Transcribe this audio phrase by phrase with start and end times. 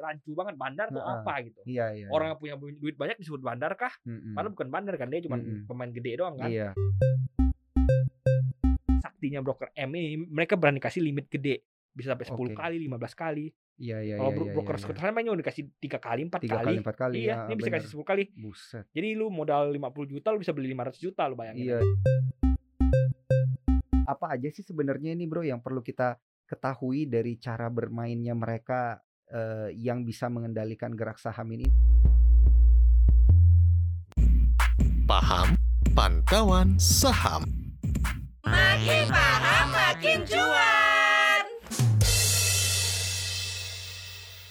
[0.00, 1.60] rancu banget bandar tuh apa gitu.
[1.66, 2.06] Iya, iya.
[2.08, 3.92] Orang yang punya duit banyak disebut bandar kah?
[4.06, 4.34] Mm-mm.
[4.34, 6.48] Padahal bukan bandar kan dia cuma pemain gede doang kan.
[6.48, 6.72] Iya.
[9.02, 11.66] Saktinya broker M ini mereka berani kasih limit gede.
[11.92, 12.54] Bisa sampai 10 Oke.
[12.54, 13.46] kali, 15 kali.
[13.78, 15.22] Iya, iya, Kalau iya, iya, broker iya, sekitar iya.
[15.22, 16.66] cuma dikasih 3 kali, 4 Tiga kali.
[16.66, 17.16] kali, empat kali.
[17.22, 18.22] Iya, ya, dia bisa kasih 10 kali.
[18.34, 18.84] Buset.
[18.90, 21.64] Jadi lu modal 50 juta lu bisa beli 500 juta lu bayangin.
[21.74, 21.78] Iya.
[24.06, 26.18] Apa aja sih sebenarnya ini bro yang perlu kita
[26.48, 28.98] ketahui dari cara bermainnya mereka
[29.32, 31.68] eh, yang bisa mengendalikan gerak saham ini?
[35.08, 35.56] Paham
[35.96, 37.48] Pantauan Saham.
[38.44, 40.87] Makin paham makin cuan.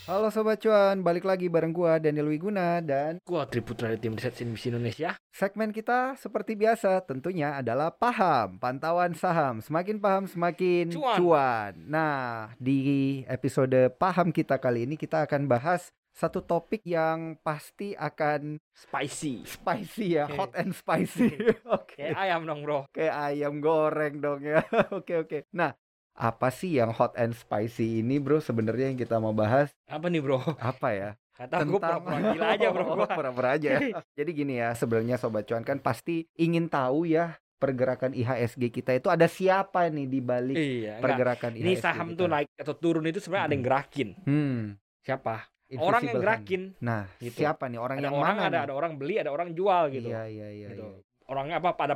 [0.08, 4.40] Halo Sobat Cuan, balik lagi bareng gua Daniel Wiguna dan Gua Triputra dari tim riset
[4.40, 5.20] CNBC Indonesia.
[5.36, 9.60] segmen kita seperti biasa tentunya adalah paham, pantauan saham.
[9.60, 11.20] Semakin paham semakin Cuan.
[11.20, 11.74] cuan.
[11.92, 18.64] Nah, di episode paham kita kali ini kita akan bahas satu topik yang pasti akan
[18.74, 19.44] Spicy.
[19.44, 20.40] spicy ya, Oke.
[20.40, 21.36] hot and spicy.
[21.68, 22.00] Oke.
[22.00, 22.88] Kayak ayam dong, Bro.
[22.96, 24.64] Kayak ayam goreng dong ya.
[24.98, 25.40] Oke, oke.
[25.52, 25.76] Nah,
[26.18, 28.42] apa sih yang hot and spicy ini, Bro?
[28.42, 30.42] Sebenarnya yang kita mau bahas Apa nih, Bro?
[30.58, 31.10] apa ya?
[31.32, 32.84] Kata gue pura-pura gila aja, Bro.
[32.84, 33.08] Oh, Gua.
[33.08, 33.70] pura-pura aja.
[33.72, 33.80] ya.
[34.18, 39.08] Jadi gini ya, sebenarnya sobat cuan kan pasti ingin tahu ya pergerakan IHSG kita itu
[39.08, 41.02] ada siapa nih di balik Iya, enggak.
[41.02, 42.18] pergerakan Ini IHSG saham kita.
[42.18, 44.10] tuh naik atau turun itu sebenarnya ada yang gerakin.
[44.24, 44.62] Hmm,
[45.00, 45.36] Siapa?
[45.70, 46.24] Orang yang invisible hand.
[46.24, 46.62] gerakin.
[46.80, 47.38] Nah, Gitu.
[47.38, 48.64] siapa nih orang Ada yang orang mana ada nih?
[48.64, 50.08] ada orang beli, ada orang jual gitu.
[50.08, 50.68] Iya, iya, iya.
[50.72, 50.86] Gitu.
[50.86, 51.02] iya.
[51.28, 51.70] Orangnya apa?
[51.74, 51.96] Pada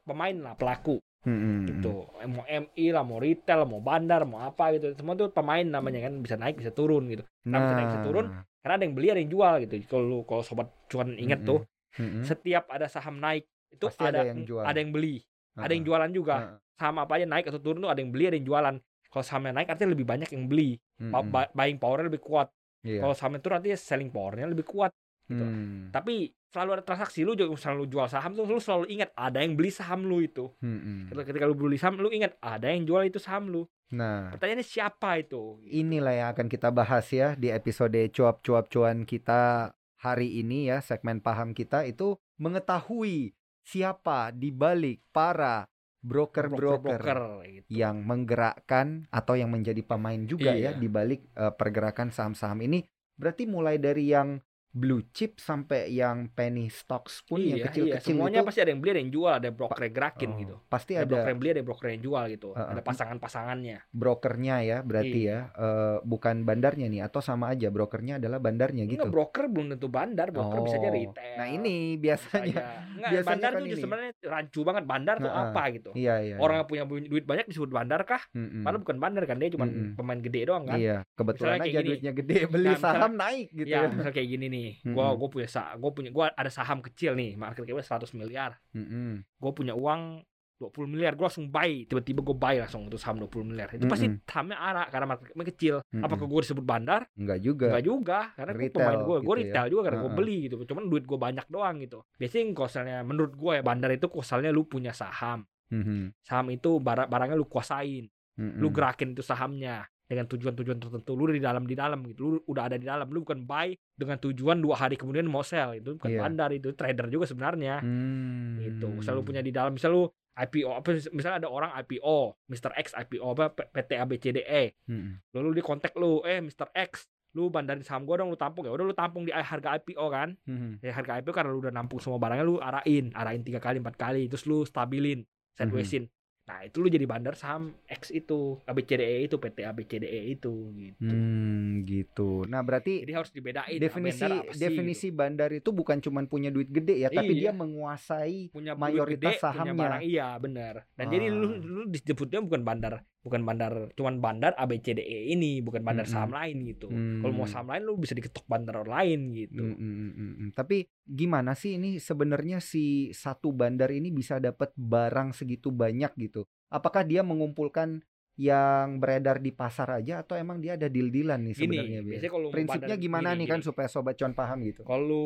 [0.00, 1.66] pemain lah, pelaku Hmm, hmm, hmm.
[1.68, 1.92] gitu.
[2.32, 4.96] Mau MI lah, mau retail, mau bandar, mau apa gitu.
[4.96, 7.24] Semua tuh pemain namanya kan bisa naik, bisa turun gitu.
[7.44, 8.26] Kenapa bisa naik, bisa turun?
[8.60, 9.74] Karena ada yang beli, ada yang jual gitu.
[9.88, 11.50] Kalau kalau sobat cuan ingat Mm-mm.
[11.50, 12.24] tuh, Hmm, hmm.
[12.24, 14.62] setiap ada saham naik itu Pasti ada ada yang jual.
[14.62, 15.26] ada yang beli,
[15.58, 16.36] ada yang jualan juga.
[16.38, 16.56] Heeh.
[16.78, 18.74] Saham apa aja naik atau turun tuh ada yang beli, ada yang jualan.
[19.10, 20.78] Kalau sahamnya naik artinya lebih banyak yang beli.
[21.02, 22.46] Hmm, buying powernya lebih kuat.
[22.86, 23.02] Iya.
[23.02, 24.94] Kalau sahamnya turun artinya selling powernya lebih kuat.
[25.30, 25.38] Gitu.
[25.40, 29.38] Hmm, Tapi selalu ada transaksi lu juga selalu jual saham tuh lu selalu ingat ada
[29.38, 30.50] yang beli saham lu itu.
[30.58, 31.08] hmm.
[31.08, 33.62] Ketika ketika lu beli saham lu ingat ada yang jual itu saham lu.
[33.90, 35.58] Nah, Pertanyaannya siapa itu?
[35.64, 41.18] inilah yang akan kita bahas ya di episode cuap-cuap cuan kita hari ini ya segmen
[41.18, 45.66] paham kita itu mengetahui siapa di balik para
[46.00, 47.66] broker-broker broker gitu.
[47.68, 50.80] yang menggerakkan atau yang menjadi pemain juga ya Iya.
[50.80, 52.82] di balik eh, pergerakan saham-saham ini.
[53.14, 58.14] Berarti mulai dari yang blue chip sampai yang penny stocks pun yang iya, kecil-kecil iya.
[58.14, 60.54] Semuanya itu pasti ada yang beli, ada yang jual, ada broker yang gerakin oh, gitu.
[60.66, 62.48] pasti Ada, broker ada yang beli, ada broker yang jual gitu.
[62.54, 62.68] Heeh.
[62.70, 63.78] Ada pasangan-pasangannya.
[63.90, 65.38] brokernya ya berarti Iya.
[65.50, 69.02] ya Eh, bukan bandarnya nih atau sama aja brokernya adalah bandarnya gitu.
[69.02, 71.34] Enggak, broker belum tentu bandar, broker bisa aja Oh, retail.
[71.36, 72.62] Nah ini bisa biasanya.
[72.96, 73.80] Enggak, biasanya bandar kan tuh ini.
[73.80, 74.84] sebenarnya rancu banget.
[74.86, 75.44] Bandar tuh Heeh.
[75.46, 75.90] apa gitu.
[75.94, 76.36] iya iya.
[76.38, 78.22] Orang yang punya duit banyak disebut bandar kah?
[78.32, 78.62] Mm-mm.
[78.62, 79.94] Padahal bukan bandar kan, dia cuma Mm-mm.
[79.94, 80.78] pemain gede doang kan.
[80.78, 84.10] Iya, kebetulan Misalnya aja duitnya gede beli Nah, misalnya- saham naik gitu ya, ya.
[84.12, 84.59] kayak gini nih.
[84.86, 85.18] Gua Mm-mm.
[85.18, 88.56] gua punya sa gua punya gua ada saham kecil nih, market cap 100 miliar.
[88.72, 89.24] Mm-mm.
[89.36, 90.22] Gua punya uang
[90.60, 91.88] 20 miliar, gua langsung buy.
[91.88, 93.72] Tiba-tiba gua buy langsung untuk saham 20 miliar.
[93.72, 94.28] Itu pasti Mm-mm.
[94.28, 95.74] sahamnya arah karena market capnya kecil.
[95.88, 96.04] Mm-mm.
[96.04, 97.00] Apakah gua disebut bandar?
[97.16, 97.66] Enggak juga.
[97.72, 99.36] Enggak juga, karena Retail pemain gua, gua gitu ya.
[99.40, 100.18] retail juga karena gua Heeh.
[100.20, 100.54] beli gitu.
[100.68, 101.98] Cuman duit gua banyak doang gitu.
[102.20, 105.48] Biasanya kalau misalnya menurut gua ya bandar itu kosalnya lu punya saham.
[105.72, 106.12] Mhm.
[106.20, 108.04] Saham itu barang barangnya lu kuasain.
[108.36, 108.60] Mm-mm.
[108.60, 111.14] Lu gerakin itu sahamnya dengan tujuan-tujuan tertentu.
[111.14, 112.20] Lu di dalam di dalam gitu.
[112.26, 113.06] Lu udah ada di dalam.
[113.06, 115.78] Lu bukan buy dengan tujuan dua hari kemudian mau sell.
[115.78, 116.20] Itu bukan Iya.
[116.20, 117.78] bandar itu trader juga sebenarnya.
[117.78, 118.58] Hmm.
[118.58, 118.90] Gitu.
[118.90, 122.72] Misal lu punya di dalam misal lu IPO apa misalnya ada orang IPO, Mr.
[122.74, 124.62] X IPO apa PT ABCDE.
[124.88, 125.20] Mm-mm.
[125.36, 126.70] Lalu dia kontak lu, "Eh Mr.
[126.72, 130.02] X, lu bandarin saham gua dong lu tampung ya udah lu tampung di harga IPO
[130.08, 130.82] kan Mhm.
[130.82, 133.94] ya harga IPO karena lu udah nampung semua barangnya lu arahin arahin tiga kali empat
[133.94, 135.22] kali terus lu stabilin
[135.54, 136.10] sidewaysin
[136.50, 141.86] nah itu lu jadi bandar saham X itu ABCDE itu PT ABCDE itu gitu Hmm,
[141.86, 142.42] gitu.
[142.44, 145.16] Nah, berarti jadi harus dibedain definisi bandar sih, definisi gitu.
[145.16, 147.40] bandar itu bukan cuma punya duit gede ya, tapi Iya.
[147.40, 149.74] dia menguasai punya mayoritas gede, punya sahamnya.
[149.78, 151.52] barang iya benar dan jadi lu Ah.
[151.60, 154.98] lu disebutnya bukan bandar bukan bandar cuman bandar ABCDE
[155.28, 156.14] ini bukan bandar Mm-mm.
[156.16, 157.52] saham lain gitu kalau mau Hmm.
[157.52, 160.50] saham lain lu bisa diketok bandar lain gitu Mm, mm, mm, mm, mm.
[160.52, 166.42] Tapi gimana sih ini sebenarnya si satu bandar ini bisa dapat barang segitu banyak gitu?
[166.68, 168.00] Apakah dia mengumpulkan
[168.34, 172.00] yang beredar di pasar aja atau emang dia ada deal-dealan nih sebenarnya?
[172.02, 173.66] Biasanya kalau Prinsipnya bandar- gimana gini, nih kan gini.
[173.66, 174.80] supaya sobat cuan paham gitu?
[174.80, 175.24] kalau lu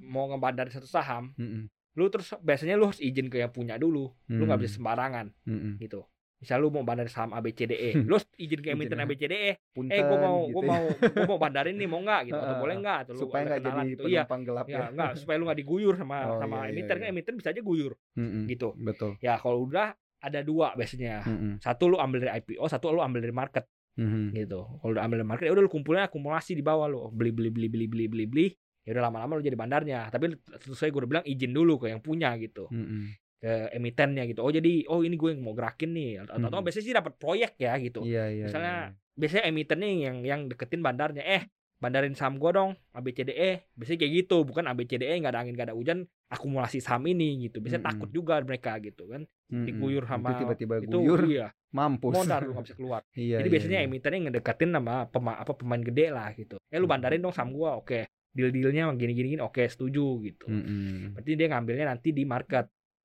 [0.00, 1.68] mau ngebandar satu saham Mm-mm.
[1.92, 4.64] lu terus biasanya lu harus izin ke yang punya dulu lu nggak Hmm.
[4.64, 5.76] bisa sembarangan Mm-mm.
[5.78, 10.18] gitu misal lu mau bandar saham ABCDE lu izin ke emiten ABCDE Punten eh gua
[10.18, 10.68] mau gitu gua ya.
[10.68, 13.60] mau gua mau bandarin nih mau nggak gitu atau boleh nggak atau lu supaya nggak
[13.62, 14.86] jadi gitu iya penumpang gelap ya ya.
[14.90, 17.12] nggak supaya lu nggak diguyur sama Oh, sama iya, iya, emiten kan iya.
[17.12, 18.44] emiten bisa aja guyur Mm-mm.
[18.46, 19.10] gitu Betul.
[19.18, 21.52] ya kalau udah ada dua biasanya Mm-mm.
[21.58, 23.64] satu lu ambil dari IPO satu lu ambil dari market
[23.94, 24.34] Mhm.
[24.34, 24.66] gitu.
[24.74, 27.46] Kalau udah ambil dari market ya udah lu kumpulnya akumulasi di bawah lu beli beli
[27.48, 28.46] beli beli beli beli beli
[28.82, 30.10] ya udah lama-lama lu jadi bandarnya.
[30.10, 30.34] Tapi
[30.74, 33.23] saya gue udah bilang izin dulu ke yang punya gitu Mhm.
[33.44, 34.40] Ke emitennya gitu.
[34.40, 36.64] Oh jadi oh ini gue yang mau gerakin nih atau, atau Mhm.
[36.64, 38.00] biasanya sih dapat proyek ya gitu.
[38.02, 38.44] Iya iya.
[38.48, 38.96] Misalnya iya.
[39.14, 41.44] biasanya emitennya yang yang deketin bandarnya eh
[41.76, 45.76] bandarin saham gua dong ABCDE biasanya kayak gitu bukan ABCDE nggak ada angin nggak ada
[45.76, 47.92] hujan akumulasi saham ini gitu biasanya Mm-mm.
[47.92, 49.66] takut juga mereka gitu kan Mhm.
[49.68, 52.14] diguyur Itu sama tiba-tiba itu guyur iya mampus.
[52.16, 53.86] modal lu nggak bisa keluar Iya, jadi iya, biasanya iya.
[53.86, 57.76] emitennya ngedeketin sama pema, apa pemain gede lah gitu eh lu bandarin dong saham gua
[57.76, 61.12] oke deal dealnya gini gini gini oke setuju gitu Mhm.
[61.12, 62.64] berarti dia ngambilnya nanti di market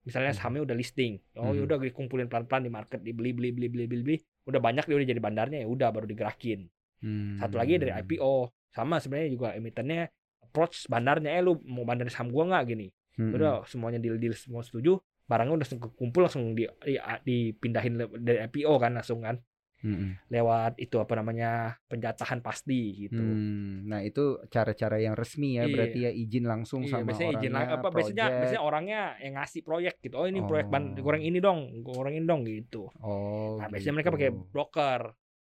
[0.09, 0.39] misalnya Hmm.
[0.41, 1.57] sahamnya udah listing oh Hmm.
[1.61, 4.95] yaudah dikumpulin pelan pelan di market dibeli beli beli beli beli beli udah banyak dia
[4.97, 6.65] udah jadi bandarnya ya udah baru digerakin
[7.37, 8.01] satu lagi dari Hmm.
[8.01, 8.33] IPO
[8.69, 10.09] sama sebenarnya juga emitennya
[10.41, 13.31] approach bandarnya eh lu mau bandarin saham gua nggak gini Mhm.
[13.35, 18.73] udah semuanya deal deal semua setuju barangnya udah kumpul langsung di, di- dipindahin dari IPO
[18.75, 19.37] kan langsung kan
[19.79, 20.27] Mhm.
[20.27, 21.51] lewat itu apa namanya
[21.85, 25.71] penjatahan pasti gitu Hmm, Nah itu cara-cara yang resmi ya Iya.
[25.71, 27.51] berarti ya izin langsung Iya, sama biasanya izin orangnya.
[27.65, 28.39] lah- apa biasanya project.
[28.39, 30.15] biasanya orangnya yang ngasih proyek gitu.
[30.15, 30.99] Oh ini proyek ban Oh.
[30.99, 32.91] goreng ini dong, goreng ini dong gitu.
[32.99, 33.55] Oh.
[33.55, 34.43] Nah, biasanya mereka pakai gitu.
[34.49, 35.01] broker.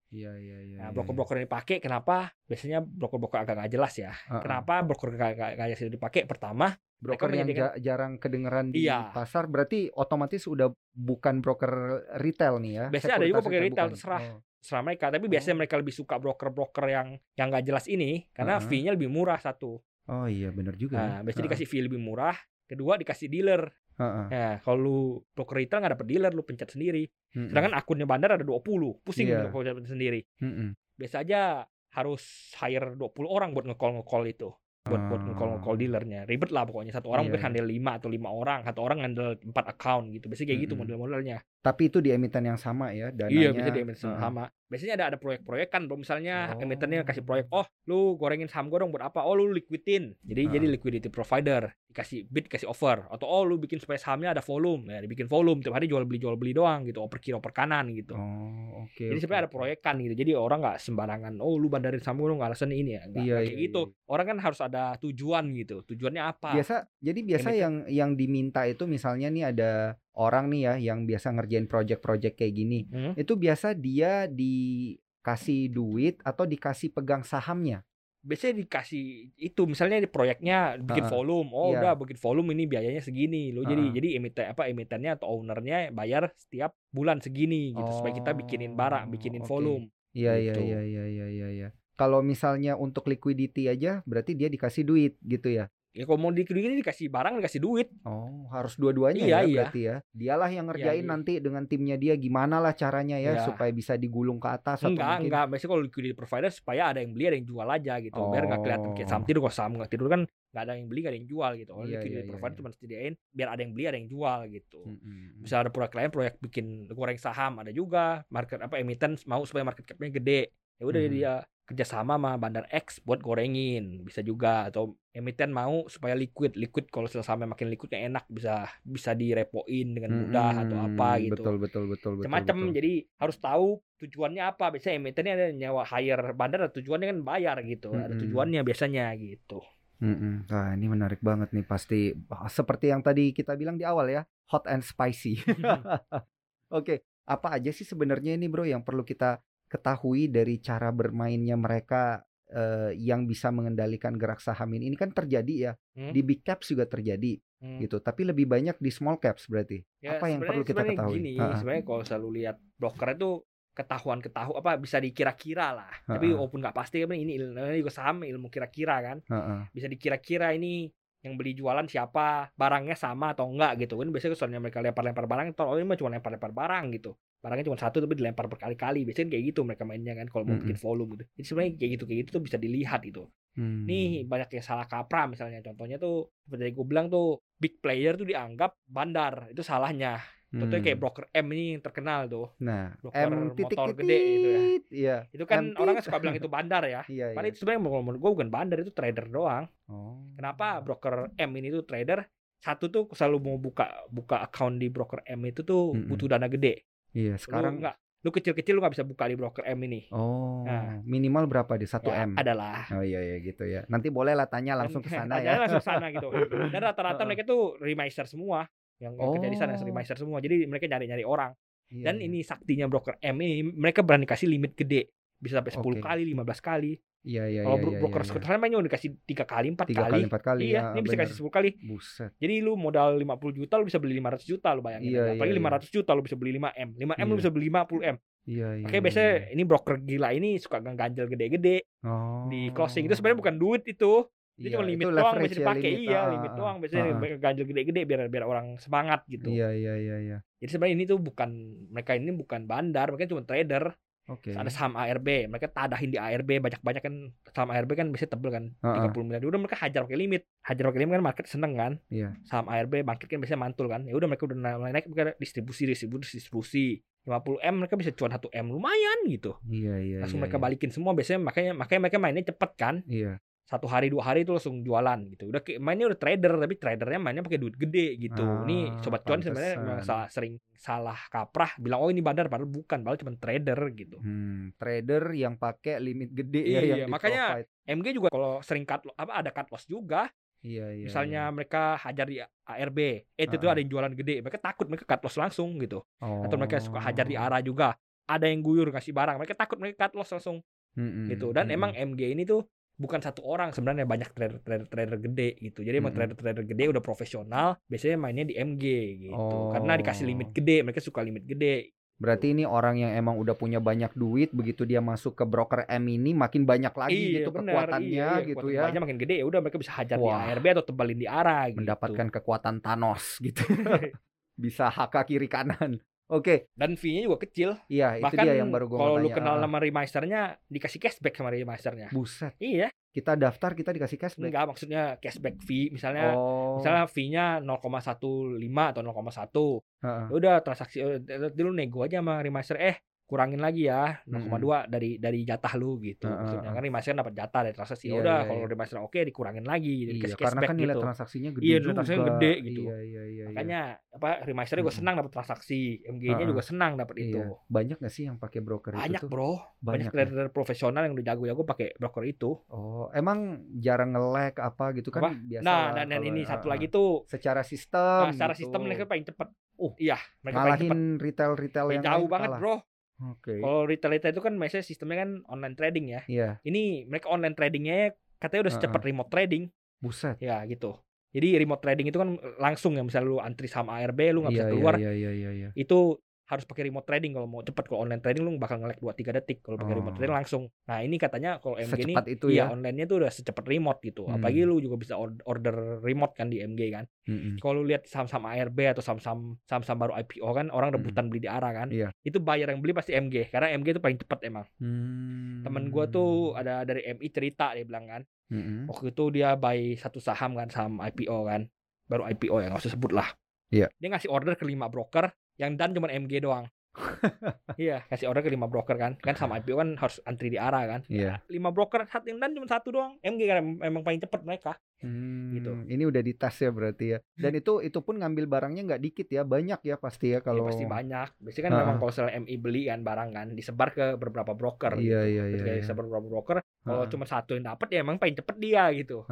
[0.09, 0.77] Iya iya iya.
[0.79, 0.93] Nah, iya.
[0.93, 2.33] broker-broker yang dipakai kenapa?
[2.43, 4.09] Biasanya broker-broker agak nggak jelas ya.
[4.09, 4.41] Heeh.
[4.41, 6.25] Kenapa broker nggak nggak jelas itu dipakai?
[6.25, 6.67] Pertama,
[6.97, 9.13] broker yang ja- jarang kedengeran di Iya.
[9.13, 11.71] pasar berarti otomatis udah bukan broker
[12.17, 12.85] retail nih ya.
[12.89, 13.95] Biasanya ada juga pakai retail, bukan.
[13.95, 14.23] terserah.
[14.27, 14.41] Oh.
[14.59, 15.07] serah mereka.
[15.07, 15.59] Tapi biasanya Oh.
[15.63, 18.67] mereka lebih suka broker-broker yang yang nggak jelas ini karena Heeh.
[18.67, 19.79] fee-nya lebih murah satu.
[20.05, 20.97] Oh iya benar juga.
[20.97, 21.05] ya.
[21.05, 21.53] Nah, biasanya Heeh.
[21.55, 22.35] dikasih fee lebih murah.
[22.65, 23.71] Kedua dikasih dealer.
[23.99, 24.25] Heeh.
[24.31, 24.97] Nah, kalau lu
[25.29, 27.03] broker retail nggak dapet dealer, lu pencet sendiri.
[27.35, 27.51] Mm-mm.
[27.51, 30.23] Sedangkan akunnya bandar ada 20, pusing lu pencet sendiri.
[30.39, 30.71] Mm-mm.
[30.95, 32.23] biasa aja harus
[32.59, 34.51] hire 20 orang buat nge-call nge-call itu
[34.83, 35.25] buat buat Ah.
[35.31, 37.47] nge-call nge-call dealernya ribet lah pokoknya satu orang Iya, mungkin iya.
[37.47, 40.81] handle 5 atau lima orang satu orang handle 4 account gitu biasanya kayak gitu Mm-mm.
[40.85, 43.35] model-modelnya Tapi itu di emiten yang sama ya dananya.
[43.35, 44.15] iya biasanya di emiten Heeh.
[44.17, 46.61] sama biasanya ada ada proyek-proyek kan misalnya Oh.
[46.61, 50.45] emitennya kasih proyek oh lu gorengin saham gue dong buat apa oh lu liquidin jadi
[50.45, 50.51] Ah.
[50.55, 54.87] jadi liquidity provider dikasih bid kasih offer atau oh lu bikin supaya sahamnya ada volume
[54.87, 57.89] ya dibikin volume tiap hari jual beli jual beli doang gitu oper kiri oper kanan
[57.91, 58.95] gitu Oh oke.
[59.01, 60.15] Jadi oke, sebenarnya ada proyekan gitu.
[60.15, 63.03] Jadi orang nggak sembarangan, oh lu bandarin saham gue dong alasan ini ya.
[63.03, 63.81] Nggak Iya, nggak kayak iya, gitu.
[63.83, 64.07] iya.
[64.07, 65.75] Orang kan harus ada tujuan gitu.
[65.83, 66.49] Tujuannya apa?
[66.55, 67.59] Biasa jadi biasa Emiten.
[67.59, 69.71] yang yang diminta itu misalnya nih ada
[70.19, 72.79] orang nih ya yang biasa ngerjain project-project kayak gini.
[72.85, 73.15] Hmm?
[73.15, 77.81] Itu biasa dia dikasih duit atau dikasih pegang sahamnya.
[78.19, 81.13] Biasanya dikasih itu misalnya di proyeknya bikin Heeh.
[81.15, 81.49] volume.
[81.55, 81.79] Oh Iya.
[81.79, 83.55] udah bikin volume ini biayanya segini.
[83.55, 83.95] Lo jadi Heeh.
[83.95, 89.07] jadi emiten apa emitennya atau ownernya bayar setiap bulan segini gitu supaya kita bikinin barang,
[89.07, 89.47] Oh, bikinin oke.
[89.47, 89.87] volume.
[90.11, 90.61] Iya iya Gitu.
[90.67, 91.47] iya iya iya iya.
[91.49, 91.69] iya.
[91.95, 95.71] Kalau misalnya untuk liquidity aja berarti dia dikasih duit gitu ya.
[95.89, 97.89] Ya kalau mau dikirimin dikasih barang dikasih duit.
[98.03, 99.55] Oh, harus dua-duanya Iya, ya iya.
[99.57, 99.95] berarti ya.
[100.11, 101.09] Dialah yang ngerjain iya.
[101.09, 103.41] nanti dengan timnya dia gimana lah caranya ya Iya.
[103.43, 105.45] supaya bisa digulung ke atas atau Enggak, mungkin enggak.
[105.49, 108.21] Biasanya kalau liquidity provider supaya ada yang beli, ada yang jual aja gitu.
[108.23, 109.27] Biar nggak kelihatan kayak saham Oh.
[109.27, 109.39] tidur.
[109.41, 111.71] Kalau saham nggak tidur kan nggak ada yang beli, nggak ada yang jual gitu.
[111.71, 112.59] Kalau Iya, liquidity iya, iya, provider iya.
[112.59, 114.79] cuma sediain biar ada yang beli, ada yang jual gitu.
[114.85, 115.41] Mm-mm.
[115.41, 118.21] Bisa ada proyek lain, proyek bikin goreng saham ada juga.
[118.29, 120.41] Market apa emiten mau supaya market capnya gede.
[120.77, 121.11] Ya udah Mhm.
[121.11, 121.33] dia
[121.69, 127.05] kerjasama sama bandar X buat gorengin bisa juga atau emiten mau supaya liquid liquid kalau
[127.05, 131.83] sahamnya makin liquidnya enak bisa bisa direpoin dengan mudah atau apa Mm-mm, gitu Betul betul
[131.85, 132.25] betul betul.
[132.25, 133.67] macam-macam jadi harus tahu
[134.01, 138.21] tujuannya apa biasanya emitennya ada nyawa hire bandar ada tujuannya kan bayar gitu ada Mm-mm.
[138.25, 139.61] tujuannya biasanya gitu
[139.99, 140.47] Mm-mm.
[140.47, 142.15] Wah, ini menarik banget nih pasti
[142.47, 145.43] seperti yang tadi kita bilang di awal ya, hot and spicy.
[146.71, 152.25] Oke, apa aja sih sebenarnya ini bro yang perlu kita ketahui dari cara bermainnya mereka
[152.49, 154.89] eh, yang bisa mengendalikan gerak saham ini?
[154.89, 156.09] Ini kan terjadi ya Hmm.
[156.09, 157.77] di big caps juga terjadi Hmm.
[157.77, 159.83] gitu, tapi lebih banyak di small caps berarti.
[159.99, 161.19] Ya, apa yang perlu kita ketahui?
[161.21, 161.59] gini Ha-ha.
[161.59, 163.31] sebenarnya kalau selalu lihat broker itu
[163.69, 166.35] ketahuan ketahu apa bisa dikira-kira lah tapi Ha-ha.
[166.35, 169.59] walaupun nggak pasti kan ini ilmu ini juga saham ilmu kira-kira kan Heeh.
[169.71, 173.99] bisa dikira-kira ini yang beli jualan siapa barangnya sama atau enggak gitu.
[173.99, 177.11] Kan biasanya soalnya mereka lempar-lempar barang oh ini mah cuma lempar-lempar barang gitu.
[177.39, 179.03] Barangnya cuma satu tapi dilempar berkali-kali.
[179.03, 180.63] Biasanya kayak gitu mereka mainnya kan kalau mau Mm-mm.
[180.63, 181.25] bikin volume gitu.
[181.35, 183.27] Jadi sebenarnya kayak gitu kayak gitu tuh bisa dilihat gitu.
[183.59, 183.83] Hmm.
[183.83, 185.59] nih banyak yang salah kaprah misalnya.
[185.59, 189.51] Contohnya tuh seperti gue bilang tuh big player tuh dianggap bandar.
[189.51, 191.03] Itu salahnya contohnya kayak Hmm.
[191.03, 194.61] broker M ini yang terkenal tuh Nah, broker M titik motor titik gede gitu ya.
[194.89, 195.17] Iya.
[195.29, 197.51] itu kan M orang suka bilang itu bandar ya Iya, Padahal iya.
[197.51, 200.21] itu sebenarnya menurut gue bukan bandar itu trader doang Oh.
[200.33, 202.21] Kenapa broker M ini tuh trader
[202.57, 206.05] satu tuh selalu mau buka buka account di broker M itu tuh Mm-mm.
[206.07, 206.85] butuh dana gede.
[207.11, 210.11] Iya, Lu sekarang nggak lu kecil-kecil lu nggak bisa buka di broker M ini.
[210.11, 210.99] Oh, Nah.
[211.01, 212.35] minimal berapa di 1 Ya, M?
[212.35, 213.87] adalah Oh iya iya gitu ya.
[213.87, 215.55] Nanti boleh lah tanya langsung ke sana ya.
[215.57, 216.27] langsung ke sana gitu.
[216.67, 218.67] Dan rata-rata mereka tuh remiser semua
[218.99, 219.81] yang, yang kerja di sana Oh.
[219.81, 220.39] remiser semua.
[220.39, 221.51] Jadi mereka nyari-nyari orang.
[221.89, 222.25] Iya, Dan iya.
[222.29, 225.09] ini saktinya broker M ini mereka berani kasih limit gede.
[225.39, 226.03] bisa sampai 10 Oke.
[226.03, 226.91] kali 15 kali
[227.23, 227.99] Iya iya kalau iya iya.
[228.03, 228.43] broker iya.
[228.43, 231.15] lain mainnya udah dikasih tiga kali empat kali, kali empat kali iya ya, ini bisa
[231.15, 231.23] bener.
[231.31, 232.31] kasih 10 kali Buset.
[232.35, 235.31] jadi lu modal 50 juta lu bisa beli 500 juta lu bayangin Iya, aja.
[235.39, 235.79] apalagi iya, iya.
[235.79, 237.39] 500 juta lu bisa beli 5 m 5 m lu Iya.
[237.39, 238.83] bisa beli 50 m Iya iya.
[238.83, 239.47] Makanya iya, biasanya iya.
[239.55, 242.47] ini broker gila ini suka ganjel gede-gede oh.
[242.51, 244.11] di closing itu sebenarnya bukan duit itu
[244.59, 246.03] itu Iya, cuma limit doang bisa ya, dipakai limit.
[246.03, 247.37] iya Ah, limit doang biasanya Ah, ah.
[247.39, 250.37] ganjel gede-gede biar biar orang semangat gitu Iya iya iya iya.
[250.59, 251.49] jadi sebenarnya ini tuh bukan
[251.89, 253.95] mereka ini bukan bandar mereka cuma trader
[254.27, 254.53] Oke.
[254.53, 257.15] ada saham ARB mereka tadahin di ARB banyak-banyak kan
[257.49, 259.09] saham ARB kan biasanya tebel kan Ah, ah.
[259.09, 262.37] 30 miliar udah mereka hajar pakai limit hajar pakai limit kan market seneng kan Iya.
[262.43, 265.87] saham ARB bangkit kan biasanya mantul kan ya udah mereka udah naik naik mereka distribusi
[265.87, 266.83] distribusi distribusi
[267.25, 270.17] 50 m mereka bisa cuan 1 m lumayan gitu Iya iya.
[270.21, 270.63] langsung iya, mereka iya.
[270.63, 273.41] balikin semua biasanya makanya makanya mereka mainnya cepet kan Iya.
[273.69, 277.39] Satu hari dua hari itu langsung jualan gitu udah mainnya udah trader tapi tradernya mainnya
[277.39, 282.09] pakai duit gede gitu ini Ah, sobat cuan sebenarnya salah sering salah kaprah bilang oh
[282.09, 286.81] ini bandar padahal bukan padahal cuma trader gitu Hmm, trader yang pakai limit gede ya
[286.81, 287.69] Iya, yang makanya di-provide.
[287.87, 291.05] MG juga kalau sering cut apa ada cut loss juga Iya iya.
[291.05, 291.53] misalnya iya.
[291.53, 295.21] mereka hajar di ARB eh itu tuh ada yang jualan gede mereka takut mereka cut
[295.21, 297.45] loss langsung gitu atau mereka suka hajar di Oh.
[297.45, 297.93] ARA juga
[298.25, 300.59] ada yang guyur ngasih barang mereka takut mereka cut loss langsung
[300.91, 301.75] Mm-mm, gitu dan mm-mm.
[301.75, 302.65] emang MG ini tuh
[302.99, 306.35] bukan satu orang sebenarnya banyak trader trader trader gede gitu jadi emang Mm-mm.
[306.35, 308.83] trader trader gede udah profesional biasanya mainnya di MG
[309.23, 310.55] gitu karena dikasih limit Oh.
[310.59, 314.83] gede mereka suka limit gede Berarti ini orang yang emang udah punya banyak duit begitu
[314.83, 318.43] dia masuk ke broker M ini makin banyak lagi iya gitu bener, kekuatannya iya, iya,
[318.43, 318.99] gitu kekuatan ya.
[318.99, 320.43] makin gede ya udah mereka bisa hajar Wah.
[320.43, 323.63] di ARB atau tebalin di ARA gitu Mendapatkan kekuatan Thanos gitu.
[324.59, 326.03] Bisa hak kiri kanan.
[326.29, 327.73] Oke, dan fee-nya juga kecil.
[327.89, 331.49] Iya itu bahkan dia yang baru gue kalau lu kenal nama remisternya dikasih cashback sama
[331.49, 332.93] remisternya Buset, iya.
[333.09, 334.53] Kita daftar kita dikasih cashback.
[334.53, 335.89] enggak maksudnya cashback fee.
[335.89, 340.25] Misalnya Oh, misalnya fee-nya 0,15 atau 0,1 heeh.
[340.29, 341.17] Udah transaksi eh,
[341.49, 346.25] dulu nego aja sama reminder eh kurangin lagi ya 0,2 dari dari jatah lu gitu
[346.25, 346.75] Heeh, maksudnya heeh.
[346.75, 348.71] kan reminder dapat jatah dari transaksi ya Iya, udah iya, kalau iya.
[348.73, 351.77] reminder oke dikurangin lagi jadi Iya, kasih karena cashback kan nilai gitu transaksinya gede Iya,
[351.77, 351.85] juga.
[351.93, 352.81] transaksinya gede gitu.
[352.81, 353.23] Iya, iya, iya.
[353.29, 353.43] iya.
[353.45, 356.49] makanya apa remindernya gue senang dapat transaksi MG-nya Heeh.
[356.49, 357.47] juga senang dapat itu Iya.
[357.69, 359.29] Banyak gak sih yang pakai broker banyak itu tuh?
[359.29, 360.11] bro banyak Banyak.
[360.11, 360.25] ya?
[360.25, 365.21] trader profesional yang udah jago-jago pakai broker itu Oh, emang jarang nge-lag apa gitu kan
[365.21, 365.31] Apa?
[365.37, 365.61] biasa.
[365.61, 368.25] nah dan, dan ini satu ah, lagi tuh secara sistem.
[368.25, 368.65] nah, secara gitu.
[368.65, 369.47] sistem mereka paling cepet
[369.79, 372.75] Oh, iya mereka ngalahin retail-retail Ya, yang jauh banget bro
[373.19, 373.59] Oke.
[373.59, 377.55] kalau retail retail itu kan biasanya sistemnya kan online trading ya Iya, ini mereka online
[377.55, 379.67] tradingnya katanya udah secepat remote trading
[379.99, 380.39] buset.
[380.39, 380.95] ya gitu
[381.29, 384.65] jadi remote trading itu kan langsung ya misalnya lu antri sama ARB lu nggak bisa
[384.65, 385.69] Iya, keluar Iya, iya, iya, iya.
[385.75, 386.17] itu
[386.49, 389.37] harus pakai remote trading kalau mau cepet kalau online trading lu bakal nge-lag 2 3
[389.37, 390.17] detik kalau pakai remote Oh.
[390.17, 392.73] trading langsung nah ini katanya kalau MG ini itu iya ya.
[392.73, 394.33] online-nya tuh udah secepat remote gitu Hmm.
[394.35, 397.57] apalagi lu juga bisa or- order remote kan di MG kan Mm-mm.
[397.57, 401.49] kalau lu lihat saham-saham ARB atau saham-saham saham-saham baru IPO kan orang rebutan beli di
[401.49, 402.09] ARA kan Iya.
[402.19, 405.61] itu buyer yang beli pasti MG karena MG itu paling cepat emang Hmm.
[405.61, 408.89] temen gua tuh ada dari MI cerita dia bilang kan Mm-mm.
[408.89, 411.69] waktu itu dia buy satu saham kan saham IPO kan
[412.03, 413.29] baru IPO ya nggak usah sebut lah
[413.69, 413.85] Iya.
[413.93, 415.29] dia ngasih order ke lima broker
[415.59, 416.65] yang dan cuma MG doang.
[417.79, 419.15] Iya kasih order ke lima broker kan.
[419.23, 421.01] Kan sama IPO kan harus antri di arah kan.
[421.07, 421.39] Iya.
[421.47, 423.15] lima broker satu yang dan cuma satu doang.
[423.23, 425.71] MG kan memang paling cepet mereka Hmm, Gitu.
[425.87, 427.17] Ini udah dites ya berarti ya.
[427.33, 430.69] Dan itu itu pun ngambil barangnya nggak dikit ya, banyak ya pasti ya kalau kalau.
[430.69, 431.79] pasti banyak biasanya kan Ah.
[431.79, 435.55] memang kalau misalnya MI beli kan barang kan disebar ke beberapa broker Iya iya iya.
[435.55, 435.79] Ketika iya.
[435.79, 437.07] disebar ke beberapa broker kalau Ah.
[437.07, 439.23] cuma satu yang dapat ya emang paling cepet dia gitu.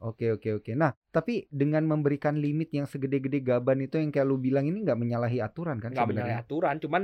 [0.00, 0.72] Oke oke oke.
[0.72, 4.96] Nah tapi dengan memberikan limit yang segede-gede gaban itu yang kayak lu bilang ini nggak
[4.96, 7.02] menyalahi aturan kan nggak menyalahi aturan cuman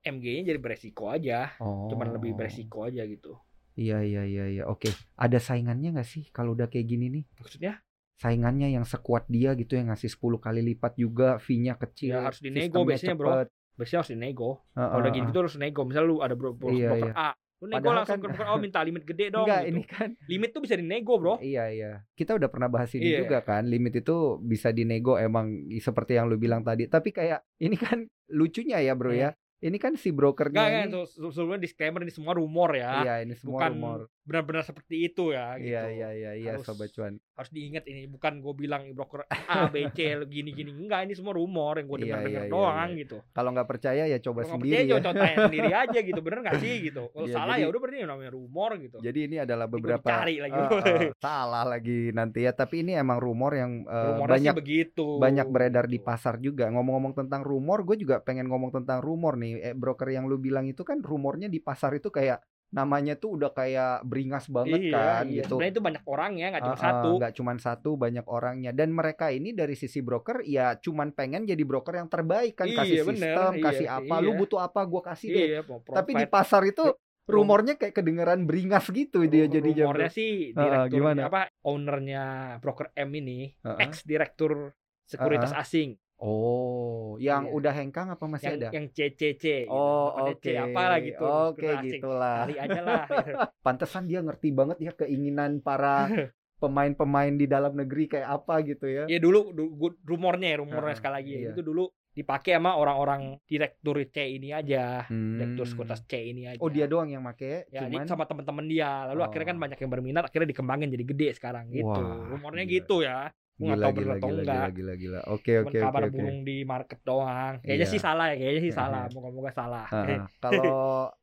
[0.00, 1.86] MG-nya jadi beresiko aja Oh.
[1.86, 3.36] cuman lebih beresiko aja gitu
[3.80, 4.62] Iya iya iya iya.
[4.68, 4.92] Oke.
[5.16, 7.24] Ada saingannya nggak sih kalau udah kayak gini nih?
[7.34, 7.80] maksudnya
[8.14, 12.12] Saingannya yang sekuat dia gitu yang ngasih 10 kali lipat juga, fee-nya kecil.
[12.12, 13.48] Ya, harus dinego biasanya, bro.
[13.80, 16.52] biasanya harus dinego Ah, kalau udah ah, gini gitu harus nego misal lu ada bro,
[16.52, 17.12] bro, Iya, broker iya.
[17.16, 19.70] A lu nego Padahal langsung kan- ke broker A minta limit gede dong Enggak, gitu.
[19.70, 21.92] ini kan limit tuh bisa dinego bro Iya iya.
[22.12, 23.24] Kita udah pernah bahas ini Iya.
[23.24, 23.64] juga kan.
[23.64, 26.84] Limit itu bisa dinego emang seperti yang lu bilang tadi.
[26.84, 29.32] Tapi kayak ini kan lucunya ya bro ya.
[29.60, 30.92] Ini kan si brokernya Enggak kan ini.
[31.06, 33.98] so- sebelumnya disclaimer ini semua rumor ya Iya ini semua bukan rumor.
[34.30, 37.18] Benar-benar seperti itu ya gitu Iya iya iya iya Harus- sobat cuan.
[37.34, 41.74] harus diingat ini bukan gue bilang broker A B C gini-gini enggak ini semua rumor
[41.74, 43.00] yang gue Iya, dengar-dengar iya, iya, doang iya.
[43.00, 44.92] gitu Kalau nggak percaya ya coba nggak sendiri percaya ya.
[44.94, 47.96] coba tanya sendiri aja gitu bener nggak sih gitu kalau Iya, salah ya udah berarti
[48.02, 52.52] namanya rumor gitu Jadi ini adalah beberapa dicari lagi Eh, eh, salah lagi nanti ya.
[52.52, 56.06] Tapi ini emang rumor yang rumornya banyak begitu banyak beredar di Gitu.
[56.06, 56.68] pasar juga.
[56.68, 59.58] Ngomong-ngomong tentang rumor, gue juga pengen ngomong tentang rumor nih.
[59.62, 62.38] Eh, broker yang lu bilang itu kan rumornya di pasar itu kayak
[62.70, 65.42] namanya tuh udah kayak beringas banget iya, kan iya.
[65.42, 65.58] gitu.
[65.58, 67.10] Sebenarnya itu banyak orang ya, nggak cuma ah, satu.
[67.18, 71.62] nggak cuman satu banyak orangnya dan mereka ini dari sisi broker ya cuman pengen jadi
[71.66, 73.18] broker yang terbaik kan Iya, kasih bener.
[73.18, 74.38] sistem Iya, kasih apa lu iya.
[74.38, 76.84] butuh apa gua kasih deh Iya, mau tapi di pasar itu
[77.30, 81.30] rumornya kayak kedengeran beringas gitu dia jadi rumornya sih direktur gimana?
[81.30, 82.24] apa ownernya
[82.58, 83.78] broker M ini Heeh.
[83.86, 84.74] ex direktur
[85.06, 87.52] sekuritas asing Oh, yang Iya.
[87.52, 88.68] udah hengkang apa masih yang ada?
[88.70, 89.72] yang CCC gitu.
[89.72, 90.42] Oh, Depannya oke.
[90.42, 91.84] C apalah gitu Oke, asing.
[91.96, 92.38] gitulah.
[92.42, 93.32] Kali aja lah gitu.
[93.58, 95.94] Pantesan dia ngerti banget ya keinginan para
[96.60, 99.04] pemain-pemain di dalam negeri kayak apa gitu ya.
[99.06, 99.72] ya dulu, du-
[100.02, 101.40] rumornya ya, rumornya Heeh, sekali lagi ya.
[101.40, 101.50] iya.
[101.50, 105.38] itu dulu dipakai sama orang-orang direktur C ini aja Hmm.
[105.38, 108.66] direktur sekuritas C ini aja Oh, dia doang yang make, ya cuman ini sama teman-teman
[108.66, 109.62] dia lalu akhirnya kan Oh.
[109.62, 112.74] banyak yang berminat akhirnya dikembangin jadi gede sekarang gitu Wah, rumornya gila.
[112.76, 114.56] gitu ya Gila tahu gila bener atau gila, enggak.
[114.56, 115.20] gila gila gila.
[115.28, 116.16] Oke Cuman oke kabar oke oke.
[116.16, 117.92] burung di market doang kayaknya Iya.
[117.92, 119.86] sih salah ya kayaknya sih salah moga-moga salah.
[120.42, 120.74] Kalau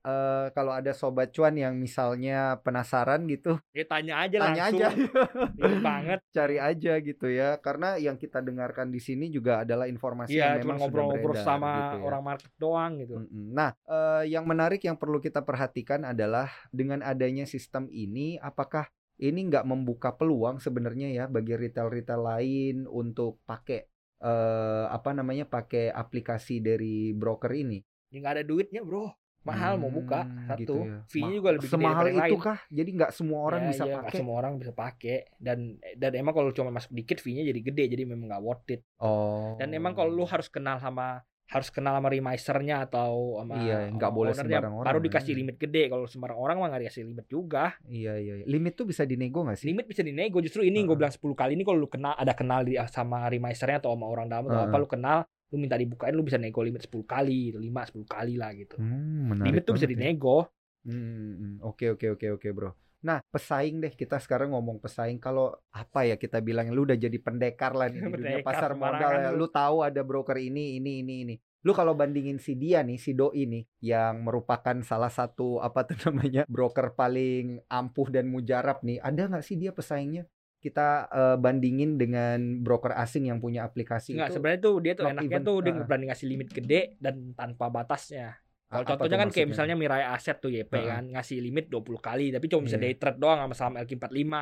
[0.04, 4.88] eh, kalau ada sobat cuan yang misalnya penasaran gitu, ya tanya aja tanya langsung aja,
[5.58, 7.58] Ribet banget cari aja gitu ya.
[7.58, 11.96] Karena yang kita dengarkan di sini juga adalah informasi Iya, yang memang ngobrol-ngobrol sama gitu
[11.98, 12.06] ya.
[12.06, 13.16] orang market doang gitu.
[13.32, 18.86] Nah, eh, yang menarik yang perlu kita perhatikan adalah dengan adanya sistem ini, apakah
[19.18, 23.86] ini nggak membuka peluang sebenarnya ya bagi retail-retail lain untuk pakai
[24.18, 27.78] eh, apa namanya pakai aplikasi dari broker ini?
[28.10, 29.14] Ya nggak ada duitnya, Bro.
[29.46, 30.60] Mahal mau buka Hmm, satu.
[30.60, 30.98] gitu ya.
[31.08, 32.40] Fee-nya juga lebih gede semahal yang itu lain.
[32.42, 32.60] kah?
[32.68, 34.18] Jadi nggak semua orang Ya, bisa ya, pakai.
[34.20, 35.58] semua orang bisa pakai dan
[35.96, 38.82] dan emang kalau cuma masuk dikit fee-nya jadi gede jadi memang nggak worth it.
[39.00, 39.56] Oh.
[39.56, 44.12] Dan emang kalau lu harus kenal sama harus kenal sama remisernya atau sama Iya, nggak
[44.12, 47.72] boleh sembarang orang, baru dikasih limit gede kalau sembarang orang mah nggak dikasih limit juga
[47.88, 48.34] Iya iya.
[48.42, 48.46] iya.
[48.46, 49.72] Limit tuh bisa dinego nggak sih?
[49.72, 51.00] limit bisa dinego justru ini gue Heeh.
[51.00, 54.28] bilang 10 kali ini kalau lu kenal ada kenal di, sama remisernya atau sama orang
[54.28, 54.68] dalam atau Heeh.
[54.68, 58.36] apa lu kenal lu minta dibukain lu bisa nego limit 10 kali 5 10 kali
[58.36, 59.96] lah gitu Hmm, limit tuh bisa ya.
[59.96, 60.52] dinego
[60.88, 61.00] Hmm,
[61.36, 61.54] hmm.
[61.64, 62.72] oke oke oke oke bro.
[63.06, 67.18] Nah pesaing deh kita sekarang ngomong pesaing kalau apa ya kita bilang lu udah jadi
[67.22, 69.30] pendekar lah nih di dunia pasar modal ya.
[69.34, 69.46] lu.
[69.50, 71.36] Tahu ada broker ini ini ini ini.
[71.66, 75.98] Lu kalau bandingin si dia nih si Doi nih yang merupakan salah satu apa tuh
[76.10, 78.98] namanya broker paling ampuh dan mujarab nih.
[79.04, 80.26] Ada nggak sih dia pesaingnya?
[80.58, 84.36] Kita eh, bandingin dengan broker asing yang punya aplikasi Enggak, itu.
[84.42, 85.86] sebenarnya tuh dia tuh enaknya even, tuh dia uh-uh.
[85.86, 88.47] berani ngasih limit gede dan tanpa batasnya.
[88.68, 89.48] Kalau contohnya kan kayak maksudnya?
[89.48, 90.88] misalnya Mirai Aset tuh YP Uh-uh.
[90.90, 92.84] kan ngasih limit 20 kali tapi cuma bisa Iya.
[92.84, 94.34] day trade doang sama saham LQ45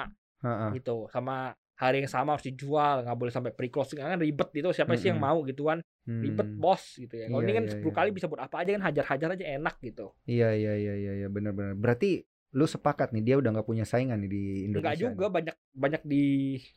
[0.42, 0.70] Heeh.
[0.76, 0.98] gitu.
[1.08, 1.36] Sama
[1.76, 4.72] hari yang sama harus dijual, nggak boleh sampai pre closing kan ribet gitu.
[4.72, 5.80] Siapa sih yang mau gitu kan?
[6.04, 6.58] Ribet Hmm.
[6.58, 7.28] bos gitu ya.
[7.28, 7.94] Kalau Iya, ini kan iya, 10 iya.
[7.94, 10.06] kali bisa buat apa aja kan hajar-hajar aja enak gitu.
[10.24, 11.74] Iya iya iya iya iya benar-benar.
[11.76, 14.80] Berarti lu sepakat nih dia udah nggak punya saingan nih di Indonesia.
[14.88, 15.34] Enggak juga nih?
[15.34, 16.24] banyak banyak di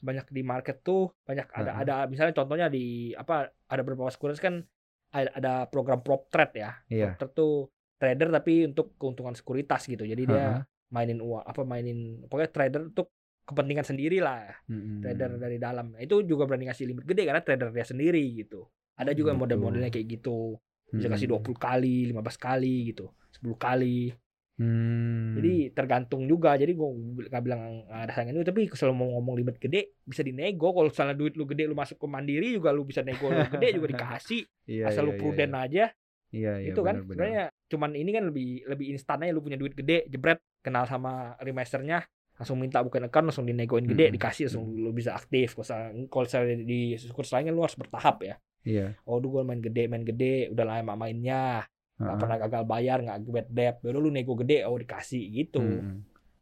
[0.00, 1.82] banyak di market tuh banyak ada Heeh.
[1.84, 2.84] ada misalnya contohnya di
[3.14, 3.34] apa
[3.64, 4.66] ada beberapa sekuritas kan
[5.12, 6.70] ada, program prop trade ya.
[6.88, 7.08] Iya.
[7.16, 7.54] Prop trade tuh
[7.98, 10.06] trader tapi untuk keuntungan sekuritas gitu.
[10.06, 10.62] Jadi dia Heeh.
[10.94, 13.10] mainin uang apa mainin pokoknya trader untuk
[13.48, 15.00] kepentingan sendiri lah Mm-mm.
[15.00, 18.68] trader dari dalam Nah, itu juga berani ngasih limit gede karena trader dia sendiri gitu
[18.92, 20.60] ada juga model-modelnya kayak gitu
[20.92, 21.48] bisa kasih Mm-mm.
[21.48, 23.08] 20 kali 15 kali gitu
[23.40, 24.12] 10 kali
[24.58, 25.38] Hmm.
[25.38, 26.88] jadi tergantung juga jadi gue
[27.30, 31.38] nggak bilang saingan itu tapi kalau mau ngomong limit gede bisa dinego kalau misalnya duit
[31.38, 34.90] lu gede lu masuk ke mandiri juga lu bisa nego lu gede juga dikasih Iya,
[34.90, 35.84] asal iya, lu iya, prudent aja
[36.28, 36.68] Iya iya.
[36.68, 37.14] itu kan benar, benar.
[37.14, 41.38] sebenarnya cuman ini kan lebih lebih instan aja lu punya duit gede jebret kenal sama
[41.38, 42.02] remisernya
[42.34, 44.16] langsung minta bukan account langsung dinegoin gede Mm-mm.
[44.18, 48.34] dikasih langsung lu bisa aktif kalau misalnya- di kurs lain kan lu harus bertahap ya
[48.66, 48.98] Iya.
[49.06, 51.62] oh dulu gue main gede main gede udah lama mainnya
[51.98, 52.20] nggak Heeh.
[52.22, 55.98] pernah gagal bayar nggak bad debt baru lu nego gede oh dikasih gitu Mm-mm.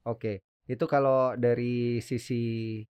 [0.06, 0.44] Oke.
[0.66, 2.42] Itu kalau dari sisi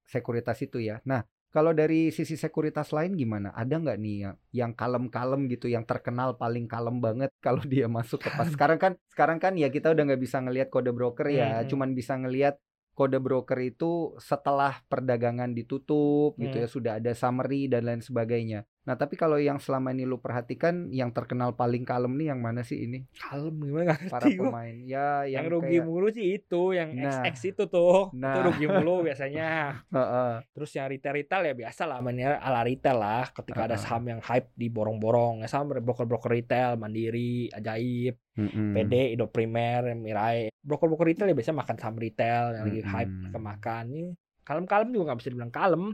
[0.05, 1.01] sekuritas itu ya.
[1.05, 3.53] Nah, kalau dari sisi sekuritas lain gimana?
[3.53, 8.21] Ada nggak nih yang yang kalem-kalem gitu, yang terkenal paling kalem banget kalau dia masuk
[8.21, 11.65] ke pas sekarang kan sekarang kan ya kita udah nggak bisa ngelihat kode broker ya,
[11.65, 11.69] Hmm.
[11.73, 12.61] cuman bisa ngelihat
[12.93, 16.65] kode broker itu setelah perdagangan ditutup gitu Hmm.
[16.65, 18.65] ya sudah ada summary dan lain sebagainya.
[18.87, 22.63] Nah, tapi kalau yang selama ini lu perhatikan yang terkenal paling kalem nih yang mana
[22.63, 23.03] sih ini?
[23.13, 24.47] kalem gimana Para gua.
[24.47, 24.77] pemain.
[24.81, 27.11] Ya yang, yang, rugi kayak mulu sih itu yang Nah.
[27.21, 28.47] XX itu tuh itu Nah.
[28.47, 30.31] rugi mulu biasanya Heeh.
[30.49, 33.81] terus yang retail retail ya biasa lah mainnya ala retail lah ketika ada Ah.
[33.81, 38.71] saham yang hype diborong-borong ya sama broker broker retail mandiri ajaib Mm-mm.
[38.73, 43.11] PD Indo Primer Mirai broker broker retail ya biasanya makan saham retail yang lagi hype
[43.11, 43.33] Mm-mm.
[43.33, 44.05] kemakan ini
[44.41, 45.85] kalem-kalem juga nggak bisa dibilang kalem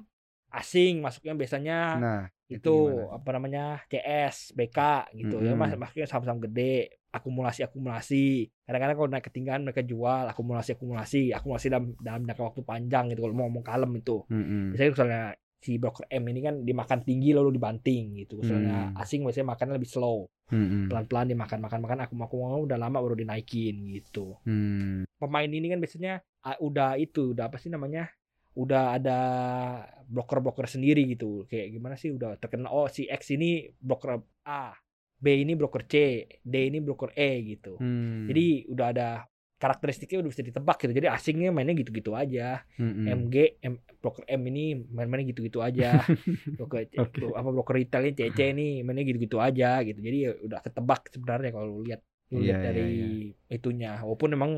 [0.50, 2.22] asing masuknya biasanya Nah,
[2.52, 2.76] itu
[3.08, 4.78] apa namanya CS BK
[5.14, 5.60] gitu ya Mm-mm.
[5.60, 6.72] mas masuknya saham-saham gede
[7.08, 8.24] akumulasi akumulasi
[8.64, 13.20] kadang-kadang kalau naik ketinggian mereka jual akumulasi akumulasi akumulasi dalam dalam jangka waktu panjang gitu
[13.22, 14.72] kalau mau ngomong kalem itu Mm-mm.
[14.72, 15.22] biasanya misalnya
[15.62, 18.98] si broker M ini kan dimakan tinggi lalu dibanting gitu misalnya Hmm.
[18.98, 20.90] asing biasanya makannya lebih slow Mm-mm.
[20.90, 25.06] pelan-pelan dimakan makan makan akum akum udah lama baru dinaikin gitu Hmm.
[25.22, 28.10] pemain ini kan biasanya ah, udah itu udah apa sih namanya
[28.52, 29.18] udah ada
[30.08, 34.76] broker-broker sendiri gitu kayak gimana sih udah terkenal oh si X ini broker A
[35.22, 38.28] B ini broker C D ini broker E gitu Hmm.
[38.28, 39.08] jadi udah ada
[39.62, 40.90] karakteristiknya udah bisa ditebak gitu.
[40.90, 42.66] Jadi asingnya mainnya gitu-gitu aja.
[42.82, 43.06] Mm-mm.
[43.06, 46.02] MG, M, broker M ini main-mainnya gitu-gitu aja.
[46.58, 46.82] broker
[47.14, 50.02] bro- apa broker retail ini CC nih mainnya gitu-gitu aja gitu.
[50.02, 52.02] Jadi ya udah ketebak sebenarnya kalau lihat
[52.34, 52.90] Iya, lihat iya, dari
[53.54, 54.02] itunya.
[54.02, 54.52] Walaupun memang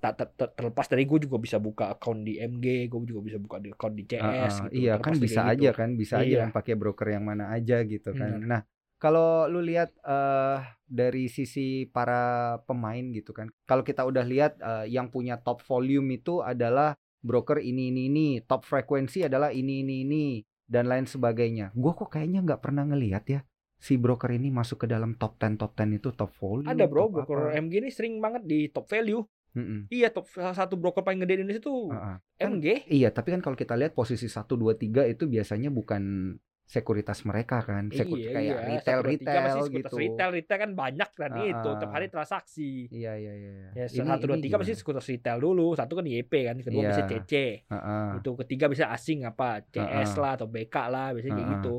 [0.00, 3.36] tak ter- ter- terlepas dari gue juga bisa buka account di MG, gue juga bisa
[3.36, 4.80] buka di account di CS Ah, ah, gitu.
[4.80, 5.78] iya kan dari bisa kayak aja gitu.
[5.78, 6.38] kan bisa aja Iya.
[6.42, 8.40] yang pakai broker yang mana aja gitu kan.
[8.40, 8.48] Benar.
[8.48, 8.60] Nah
[8.96, 12.22] kalau lu lihat eh dari sisi para
[12.64, 17.60] pemain gitu kan, kalau kita udah lihat eh, yang punya top volume itu adalah broker
[17.60, 20.24] ini ini ini, top frekuensi adalah ini ini ini
[20.64, 21.72] dan lain sebagainya.
[21.72, 23.40] Gue kok kayaknya nggak pernah ngelihat ya
[23.76, 26.68] si broker ini masuk ke dalam top 10 top 10 itu top volume.
[26.68, 27.56] Ada bro, broker apa.
[27.56, 29.24] MG ini sering banget di top value.
[29.52, 29.80] Mm-mm.
[29.88, 32.16] Iya, top satu broker paling gede di Indonesia tuh Ah, ah.
[32.36, 32.86] Kan- MG.
[32.86, 36.34] Iya, tapi kan kalau kita lihat posisi 1 2 3 itu biasanya bukan
[36.64, 38.62] sekuritas mereka kan, Sekur- iya, kayak iya.
[38.64, 39.94] retail Satu, dua, tiga retail pasti gitu.
[39.96, 42.70] Retail, retail kan banyak kan Ah, itu tiap hari transaksi.
[42.88, 43.50] Iya, iya, iya.
[43.50, 43.70] iya.
[43.76, 45.74] Ya, satu dua tiga pasti sekuritas retail dulu.
[45.74, 46.90] Satu kan YP kan, kedua Iya.
[46.92, 47.32] bisa CC.
[47.66, 48.06] Heeh.
[48.16, 50.20] Itu ketiga bisa asing apa CS Ah, ah.
[50.20, 51.54] lah atau BK lah, biasanya kayak Ah, ah.
[51.58, 51.74] gitu.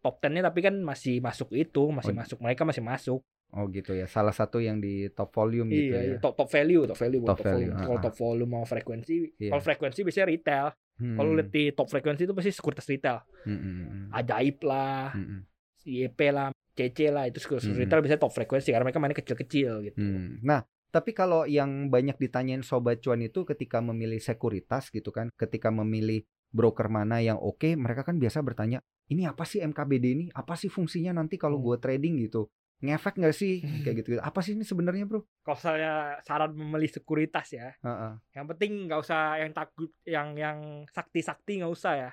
[0.00, 2.18] Top 10-nya tapi kan masih masuk itu, masih Oh.
[2.18, 3.20] masuk mereka masih masuk.
[3.50, 4.06] Oh gitu ya.
[4.06, 6.10] Salah satu yang di top volume gitu iya, ya.
[6.14, 6.18] iya.
[6.22, 7.82] top top value, top value, Top top, value, volume.
[7.82, 9.50] Kalau top volume mau frekuensi, Iya.
[9.50, 10.66] kalau frekuensi biasanya retail.
[11.00, 11.38] Kalau Hmm.
[11.40, 13.18] lihat di top frekuensi itu pasti sekuritas retail.
[13.42, 14.06] Hmm, hmm, hmm.
[14.12, 15.40] Ajaib lah, Hmm, hmm.
[15.82, 17.80] YP lah, CC lah, itu sekuritas Hmm.
[17.80, 19.96] retail biasanya top frekuensi karena mereka mainnya kecil-kecil gitu.
[19.96, 20.38] Hmm.
[20.44, 20.60] Nah,
[20.90, 26.22] tapi kalau yang banyak ditanyain sobat cuan itu ketika memilih sekuritas gitu kan, ketika memilih
[26.50, 30.26] broker mana yang oke, mereka kan biasa bertanya, ini apa sih MKBD ini?
[30.34, 31.64] Apa sih fungsinya nanti kalau Hmm.
[31.64, 32.46] gue trading gitu?
[32.80, 34.20] Ngefek nggak sih kayak gitu, gitu?
[34.24, 35.20] Apa sih ini sebenarnya bro?
[35.44, 38.12] Kalau saya saran memilih sekuritas ya, Heeh.
[38.32, 42.10] yang penting nggak usah yang takut, yang yang sakti-sakti nggak usah ya.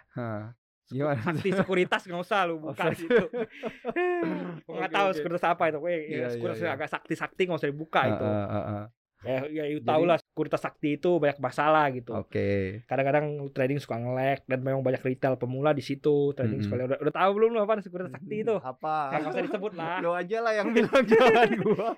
[0.91, 1.19] Gimana?
[1.23, 3.07] Sakti sekuritas nggak usah lu Oh, buka sakti.
[3.07, 3.25] gitu.
[4.67, 5.77] Nggak tahu sekuritas apa itu.
[5.79, 6.75] Pokoknya ya, Iya, sekuritas iya, iya.
[6.75, 8.23] agak sakti-sakti nggak usah dibuka itu.
[8.27, 8.83] Heeh, heeh.
[9.25, 12.13] Ya, ya Jadi- tahu lah sekuritas sakti itu banyak masalah gitu.
[12.13, 12.81] Oke.
[12.85, 16.65] Kadang-kadang lu trading suka nge-lag dan memang banyak retail pemula di situ trading Mm-mm.
[16.69, 16.81] sekali.
[16.85, 18.55] Udah, udah tahu belum lu apa sekuritas sakti itu?
[18.61, 19.09] Apa?
[19.09, 19.97] Ya, nggak usah disebut lah.
[19.99, 21.89] Lo aja lah yang bilang jangan gua.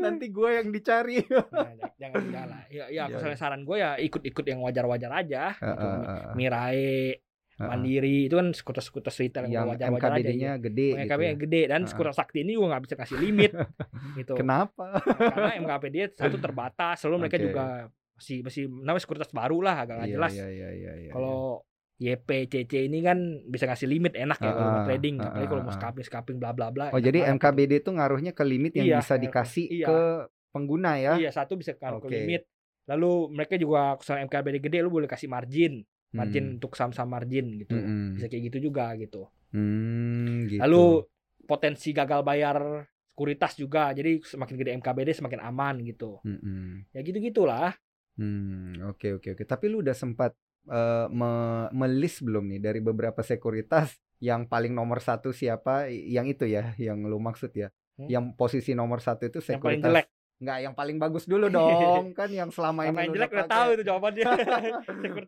[0.00, 1.20] Nanti gua yang dicari.
[1.28, 1.68] Nah,
[2.00, 2.62] jangan jangan lah.
[2.72, 5.52] Ya, ya Iya, misalnya saran gue ya ikut-ikut yang wajar-wajar aja.
[5.52, 5.66] Gitu.
[5.68, 6.32] Heeh, heeh.
[6.32, 6.88] Mirai.
[7.68, 9.68] Mandiri itu kan sekuritas-sekuritas retail yang.
[9.70, 10.64] MKBD-nya gitu.
[10.70, 11.28] gede MKBD gitu ya.
[11.28, 11.90] yang gede dan Heeh.
[11.90, 13.52] sekuritas sakti ini juga nggak bisa kasih limit
[14.18, 14.34] gitu.
[14.34, 14.98] Kenapa?
[15.04, 17.44] Karena MKBD satu terbatas, selalu mereka Oke.
[17.46, 17.64] juga
[18.12, 20.32] masih masih namanya sekuritas baru lah agak nggak Iya, jelas.
[20.32, 21.10] Iya, iya, iya, iya.
[21.12, 21.64] Kalau
[22.02, 25.62] YP, CC ini kan bisa ngasih limit enak ya kalau mau trading, ah, apalagi kalau
[25.62, 26.90] mau scalping scalping bla bla bla.
[26.90, 27.30] Oh, jadi gitu.
[27.38, 29.86] MKBD itu ngaruhnya ke limit yang Iya, bisa dikasih iya.
[29.86, 29.98] ke
[30.50, 31.14] pengguna ya.
[31.14, 32.10] Iya satu bisa ke Oke.
[32.10, 32.42] limit.
[32.90, 36.54] Lalu mereka juga kalau MKBD gede lu boleh kasih margin, margin Hmm.
[36.60, 37.74] untuk saham-saham margin gitu.
[37.74, 38.16] Mm-mm.
[38.16, 39.26] Bisa kayak gitu juga gitu.
[39.52, 40.60] Hmm, gitu.
[40.60, 40.84] Lalu
[41.44, 43.92] potensi gagal bayar sekuritas juga.
[43.92, 46.20] Jadi semakin gede MKBD semakin aman gitu.
[46.24, 46.88] Mm-mm.
[46.92, 47.72] Ya gitu-gitulah.
[48.16, 49.44] Hmm, oke oke oke.
[49.44, 50.32] Tapi lu udah sempat
[50.68, 55.90] eh, me- melis belum nih dari beberapa sekuritas yang paling nomor satu siapa?
[55.90, 57.68] Yang itu ya, yang lu maksud ya?
[57.98, 58.06] Hmm?
[58.08, 59.90] Yang posisi nomor satu itu Yang paling sekuritas.
[59.90, 60.06] jelek.
[60.42, 62.10] Nggak, yang paling bagus dulu dong.
[62.18, 64.24] kan yang selama ini paling jelek udah tahu itu jawabannya.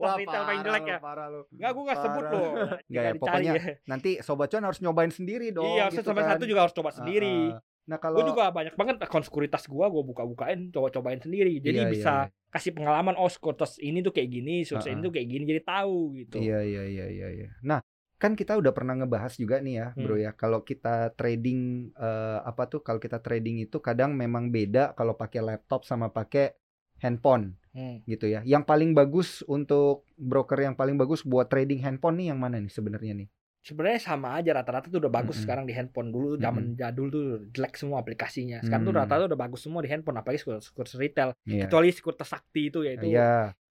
[0.03, 0.99] Wah, retail paling jelek ya.
[0.99, 1.43] Parah lu.
[1.55, 2.51] Enggak, gue gak sebut loh.
[2.91, 3.63] Nggak ya, pokoknya ya.
[3.87, 5.71] Nanti sobat cuan harus nyobain sendiri dong.
[5.79, 6.31] Iya, gitu sampai kan.
[6.35, 7.55] satu juga harus coba sendiri.
[7.55, 7.63] Ah.
[7.85, 11.61] Nah kalau Gue juga banyak banget akun sekuritas gue, gue buka-bukain, coba-cobain sendiri.
[11.61, 12.49] Jadi Iya, iya, bisa iya.
[12.49, 15.99] kasih pengalaman, oh sekuritas ini tuh kayak gini, sekuritas ini tuh kayak gini, jadi tahu
[16.17, 16.37] gitu.
[16.41, 17.49] Iya iya iya iya iya.
[17.61, 17.85] Nah,
[18.25, 20.25] kan kita udah pernah ngebahas juga nih ya, Bro Hmm.
[20.25, 20.31] ya.
[20.33, 22.81] Kalau kita trading eh, apa tuh?
[22.81, 26.57] Kalau kita trading itu kadang memang beda kalau pakai laptop sama pakai
[27.05, 28.01] handphone Hmm.
[28.09, 28.41] gitu ya.
[28.49, 32.73] Yang paling bagus untuk broker yang paling bagus buat trading handphone nih yang mana nih
[32.73, 33.29] sebenarnya nih?
[33.65, 35.45] Sebenarnya sama aja rata-rata tuh udah bagus Mm-mm.
[35.49, 38.61] sekarang di handphone dulu zaman jadul tuh jelek semua aplikasinya.
[38.61, 39.01] Sekarang tuh Hmm.
[39.05, 41.33] rata-rata udah bagus semua di handphone apalagi sekuritas, retail.
[41.49, 41.65] Iya.
[41.65, 43.09] Kecuali sekuritas sakti itu ya itu.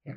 [0.05, 0.15] Iya.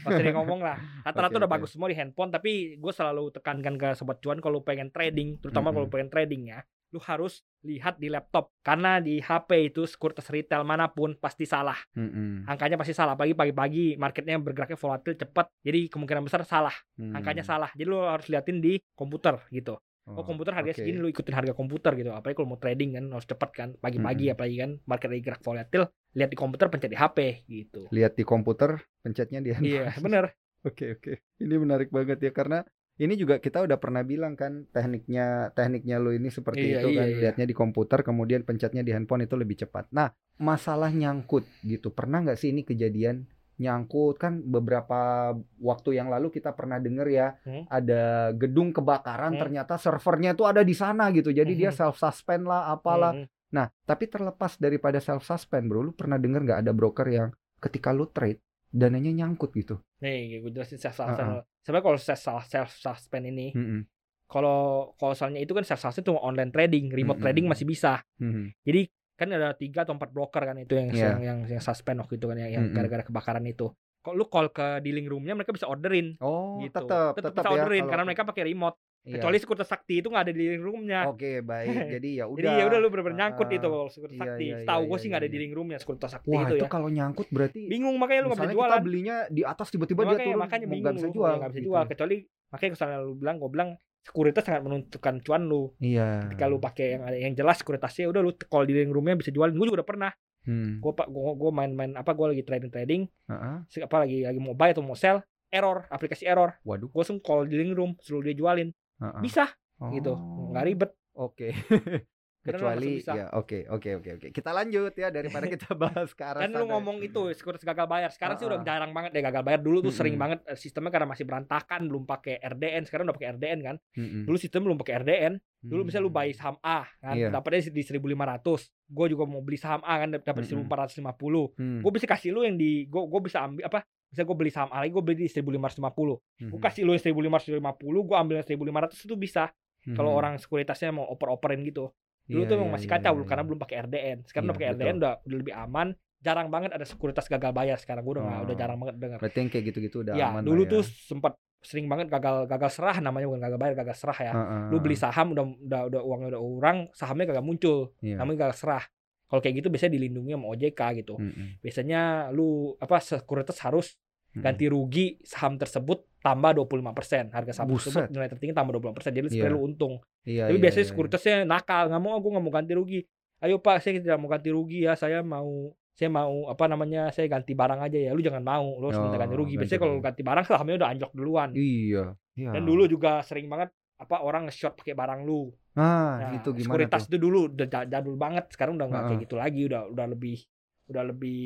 [0.00, 0.80] Pas sering ngomong lah.
[1.04, 1.54] Rata-rata Oke, udah oke.
[1.60, 5.70] bagus semua di handphone tapi gue selalu tekankan ke sobat cuan kalau pengen trading, terutama
[5.70, 5.92] kalau Mm-mm.
[5.92, 10.88] pengen trading ya, lu harus lihat di laptop karena di HP itu sekuritas retail mana
[10.88, 11.76] pun pasti salah.
[11.92, 12.48] Mm-mm.
[12.48, 13.12] Angkanya pasti salah.
[13.12, 15.52] Pagi pagi-pagi marketnya bergeraknya volatil cepat.
[15.60, 16.72] Jadi kemungkinan besar salah.
[16.96, 17.50] Angkanya Hmm.
[17.50, 17.70] salah.
[17.76, 19.76] Jadi lu harus liatin di komputer gitu.
[20.12, 20.80] Oh, komputer harganya oke.
[20.84, 22.12] segini lu ikutin harga komputer gitu.
[22.12, 23.68] Apalagi kalau mau trading kan harus cepat kan.
[23.80, 24.34] Pagi-pagi Mm-mm.
[24.36, 27.80] apalagi kan market lagi gerak volatil, lihat di komputer pencet di HP gitu.
[27.88, 29.72] Lihat di komputer, pencetnya di handphone.
[29.72, 30.24] Iya, bener.
[30.68, 31.20] Oke oke.
[31.44, 32.64] Ini menarik banget ya karena
[32.96, 36.96] ini juga kita udah pernah bilang kan tekniknya tekniknya lu ini seperti Iya, itu iya,
[36.96, 37.18] kan iya.
[37.20, 39.92] lihatnya di komputer kemudian pencetnya di handphone itu lebih cepat.
[39.92, 40.08] Nah
[40.40, 46.50] masalah nyangkut gitu pernah nggak sih ini kejadian nyangkut kan beberapa waktu yang lalu kita
[46.50, 47.64] pernah dengar ya Hmm.
[47.68, 49.40] ada gedung kebakaran Hmm.
[49.40, 51.78] ternyata servernya tuh ada di sana gitu jadi dia Mhm.
[51.78, 53.26] self suspend lah apalah Mhm.
[53.54, 57.30] Nah, tapi terlepas daripada self suspend, bro, lu pernah dengar nggak ada broker yang
[57.62, 59.78] ketika lu trade dananya nyangkut gitu.
[60.02, 61.46] Nih, gue jelasin self suspend.
[61.62, 63.86] Sebenarnya kalau self self suspend ini, Mm-mm.
[64.26, 67.24] kalau kalau soalnya itu kan self suspend cuma online trading, remote Mm-mm.
[67.24, 68.02] trading masih bisa.
[68.18, 68.58] Mhm.
[68.66, 71.06] Jadi kan ada tiga atau empat broker kan itu yang Iya.
[71.08, 72.74] yang, yang yang suspend waktu itu kan yang, Mm-mm.
[72.74, 73.70] gara-gara kebakaran itu.
[74.00, 76.76] Kalau lu call ke dealing roomnya mereka bisa orderin Oh, gitu.
[76.76, 78.76] tetap tetap bisa ya orderin kalau- karena mereka pakai remote.
[79.04, 79.20] Iya.
[79.20, 81.00] Kecuali Sekuritas Sakti itu nggak ada di dealing roomnya.
[81.06, 81.68] Oke, baik.
[81.94, 82.40] Jadi ya udah.
[82.40, 84.44] Jadi ya udah lu bener-bener nyangkut Ah, itu kalau Sekuritas iya, Sakti.
[84.44, 85.28] iya, Tahu iya, gue iya, sih nggak ada iya.
[85.28, 86.70] di dealing roomnya Sekuritas Sakti Wah, itu itu ya.
[86.72, 88.70] kalau nyangkut berarti Bingung makanya lu nggak bisa jualan.
[88.70, 91.32] kita belinya di atas tiba-tiba dia makanya, turun makanya bingung nggak bisa jual.
[91.34, 91.68] nggak bisa gitu.
[91.68, 93.70] jual kecuali makanya misalnya lu bilang gue bilang
[94.04, 96.28] sekuritas sangat menentukan cuan lu Iya.
[96.28, 99.56] ketika lu pakai yang ada yang jelas sekuritasnya udah lu call di roomnya bisa jualin
[99.56, 100.12] gue juga udah pernah
[100.44, 100.76] Hmm.
[100.76, 103.56] gue pak gue gue main-main apa gue lagi trading trading Heeh.
[103.80, 106.92] apa lagi lagi mau buy atau mau sell error aplikasi error Waduh.
[106.92, 108.68] gue langsung call di room suruh dia jualin
[109.00, 109.20] Heeh.
[109.24, 109.48] bisa
[109.88, 110.52] gitu Oh.
[110.52, 111.48] nggak ribet Oke.
[112.44, 114.26] Kecuali ya oke oke oke oke.
[114.30, 118.10] Kita lanjut ya daripada kita bahas ke arah kan lu ngomong itu sekuritas gagal bayar
[118.10, 118.68] sekarang sih udah Ah, ah.
[118.68, 119.96] jarang banget deh gagal bayar dulu tuh Mm-mm.
[119.96, 123.76] sering banget eh, sistemnya karena masih berantakan belum pakai RDN sekarang udah pakai RDN kan
[123.96, 124.22] Mm-mm.
[124.24, 126.20] dulu sistem belum pakai RDN Dulu misalnya lu Hmm.
[126.20, 127.32] buy saham A kan Iya.
[127.32, 128.68] dapatnya di 1500.
[128.84, 130.68] Gue juga mau beli saham A kan dapat di Mm-mm.
[130.68, 131.56] 1450.
[131.56, 131.80] Hmm.
[131.80, 133.80] Gue bisa kasih lu yang di gue gue bisa ambil apa?
[134.06, 136.20] Bisa gue beli saham A lagi gue beli di 1550.
[136.38, 136.60] Gue Mhm.
[136.60, 137.64] kasih lu yang 1550,
[138.04, 139.48] gue ambil yang 1500 itu bisa.
[139.86, 140.20] Kalau Mhm.
[140.20, 141.88] orang sekuritasnya mau oper-operin gitu.
[142.24, 143.48] Dulu Iya, tuh emang iya, masih iya, kacau iya, karena iya.
[143.48, 144.18] belum pakai RDN.
[144.24, 144.74] Sekarang udah Iya, pakai.
[144.80, 145.88] RDN udah, udah lebih aman.
[146.18, 148.00] Jarang banget ada sekuritas gagal bayar sekarang.
[148.00, 148.58] Gue udah nggak- udah Oh.
[148.58, 149.18] jarang banget dengar.
[149.18, 150.70] Berarti yang kayak gitu-gitu udah Ya, aman dulu ya.
[150.70, 154.32] tuh sempat sering banget gagal gagal serah namanya bukan gagal bayar gagal serah ya.
[154.32, 158.16] Heeh, Lu beli saham udah udah udah uangnya udah urang, sahamnya kagak muncul Iya.
[158.16, 158.84] namanya gagal serah.
[159.24, 161.14] Kalau kayak gitu biasanya dilindungi sama OJK gitu.
[161.16, 161.60] Mm-mm.
[161.60, 163.96] Biasanya lu apa sekuritas harus.
[164.36, 167.30] Ganti rugi saham tersebut tambah 25%.
[167.30, 167.92] Harga saham Buset.
[167.92, 169.12] tersebut nilai tertinggi tambah 20%.
[169.12, 169.34] Jadi Iya.
[169.36, 169.94] supaya lu untung.
[170.22, 173.00] Iya, Tapi iya, biasanya iya, sekuritasnya nakal, nggak mau aku nggak mau ganti rugi.
[173.38, 174.94] Ayo Pak, saya tidak mau ganti rugi ya.
[174.94, 177.06] Saya mau saya mau apa namanya?
[177.08, 178.10] Saya ganti barang aja ya.
[178.10, 179.52] Lu jangan mau, lu harus minta Oh, ganti rugi.
[179.52, 180.04] ganti Biasanya kalau rugi.
[180.04, 181.48] ganti barang sahamnya udah anjlok duluan.
[181.52, 182.04] Iya.
[182.34, 182.50] Iya.
[182.50, 185.54] Dan dulu juga sering banget apa orang nge-short pakai barang lu.
[185.72, 187.08] Ah, Nah, itu gimana sekuritas tuh?
[187.08, 188.50] itu dulu udah ja- jadul banget.
[188.50, 189.24] Sekarang udah nggak kayak Heeh.
[189.24, 189.60] gitu lagi.
[189.64, 190.36] Udah udah lebih
[190.84, 191.40] udah lebih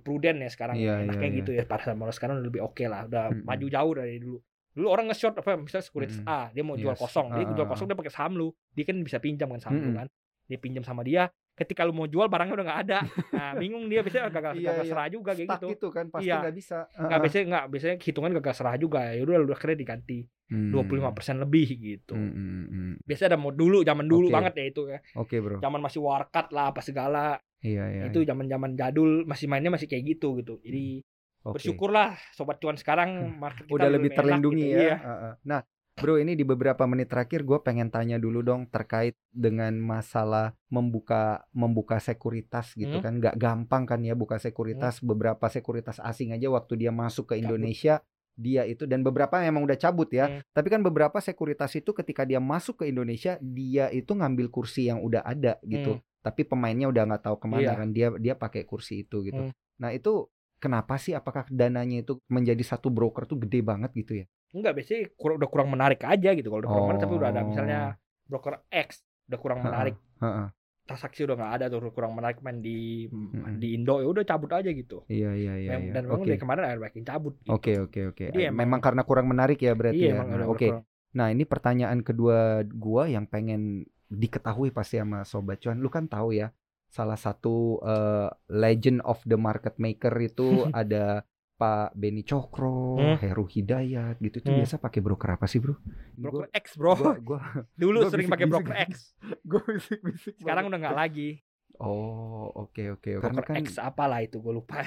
[0.00, 0.76] prudent ya sekarang.
[0.76, 1.62] Iya, Enaknya iya, gitu ya.
[1.64, 3.04] Pada sama sekarang udah lebih oke lah.
[3.04, 3.42] Udah Mm-mm.
[3.42, 4.38] maju jauh dari dulu.
[4.74, 6.30] Dulu orang nge-short apa misalnya sekuritas Mm-mm.
[6.30, 7.00] A, dia mau jual Yes.
[7.00, 7.26] kosong.
[7.30, 8.48] Dia jual kosong dia pakai saham lu.
[8.70, 9.96] Dia kan bisa pinjam kan saham lu Mm-mm.
[9.96, 10.08] kan.
[10.44, 11.26] Dia pinjam sama dia.
[11.54, 12.98] Ketika lu mau jual barangnya udah nggak ada.
[13.30, 14.70] Nah, bingung dia biasanya Iya, gagal iya.
[14.84, 15.66] serah juga kayak Stuck gitu.
[15.70, 16.36] gitu kan pasti Iya.
[16.42, 16.78] nggak bisa.
[16.84, 17.20] Nggak Heeh.
[17.22, 19.00] biasanya nggak biasanya hitungan gagal serah juga.
[19.08, 20.68] Ya udah lu akhirnya diganti Hmm.
[20.70, 22.12] 25% lebih gitu.
[22.12, 22.92] Hmm, hmm, hmm.
[23.00, 24.34] Biasanya ada mau dulu zaman dulu Oke.
[24.34, 24.98] banget ya itu ya.
[25.16, 25.56] Oke, Bro.
[25.58, 27.40] Zaman masih warkat lah apa segala.
[27.64, 28.02] Iya, iya.
[28.12, 30.60] itu zaman-zaman jadul masih mainnya masih kayak gitu gitu.
[30.60, 31.00] Jadi
[31.42, 31.56] Oke.
[31.56, 34.76] bersyukurlah sobat cuan sekarang market kita udah lebih terlindungi gitu.
[34.84, 34.96] ya.
[35.00, 35.30] Iya.
[35.48, 35.60] Nah,
[35.94, 41.46] Bro, ini di beberapa menit terakhir gue pengen tanya dulu dong terkait dengan masalah membuka
[41.54, 43.04] membuka sekuritas gitu Hmm.
[43.04, 43.12] kan.
[43.22, 44.98] Nggak gampang kan ya buka sekuritas.
[44.98, 47.46] Beberapa sekuritas asing aja waktu dia masuk ke Cabut.
[47.46, 48.02] Indonesia
[48.34, 50.26] dia itu dan beberapa emang udah cabut ya.
[50.26, 50.42] Hmm.
[50.50, 54.98] Tapi kan beberapa sekuritas itu ketika dia masuk ke Indonesia dia itu ngambil kursi yang
[54.98, 56.02] udah ada gitu.
[56.24, 57.68] Tapi pemainnya udah nggak tahu ke mana Hmm.
[57.68, 57.74] Iya.
[57.76, 59.42] kan dia dia pakai kursi itu gitu.
[59.44, 59.52] Hmm.
[59.76, 61.12] Nah itu kenapa sih?
[61.12, 64.26] Apakah dananya itu menjadi satu broker tuh gede banget gitu ya?
[64.50, 67.40] Enggak biasanya kurang, udah kurang menarik aja gitu kalau udah kurang menarik tapi udah ada
[67.40, 67.46] Oh.
[67.46, 67.80] misalnya
[68.24, 68.88] broker X
[69.24, 70.48] udah kurang Heeh, menarik Heeh.
[70.84, 73.56] transaksi udah nggak ada tuh kurang menarik main di Mm-mm.
[73.56, 75.04] di Indo ya udah cabut aja gitu.
[75.06, 75.70] Iya iya iya.
[75.74, 75.92] Mem- iya.
[75.92, 77.50] Dan memang Oke dari kemarin yang cabut gitu.
[77.50, 78.24] oke oke oke.
[78.50, 80.22] Memang karena kurang menarik ya berarti Iya ya.
[80.24, 80.68] Nah, Oke.
[80.70, 85.76] kurang- Nah ini pertanyaan kedua gua yang pengen diketahui pasti sama sobat cuan.
[85.76, 86.50] Lu kan tahu ya
[86.86, 93.16] salah satu eh, legend of the market maker itu ada Pak Beni Cokro, Hmm.
[93.16, 94.38] Heru Hidayat gitu.
[94.38, 94.58] Itu Hmm.
[94.58, 95.78] biasa pakai broker apa sih bro?
[96.12, 96.94] Broker gua- X bro.
[96.94, 97.40] gua, gua,
[97.76, 98.74] Dulu gua sering pakai broker.
[98.84, 99.14] X.
[99.48, 101.30] gua bisik-bisik Sekarang udah nggak lagi.
[101.76, 103.10] Oh oke oke.
[103.18, 104.78] Karena Broker kan X apalah itu gue lupa.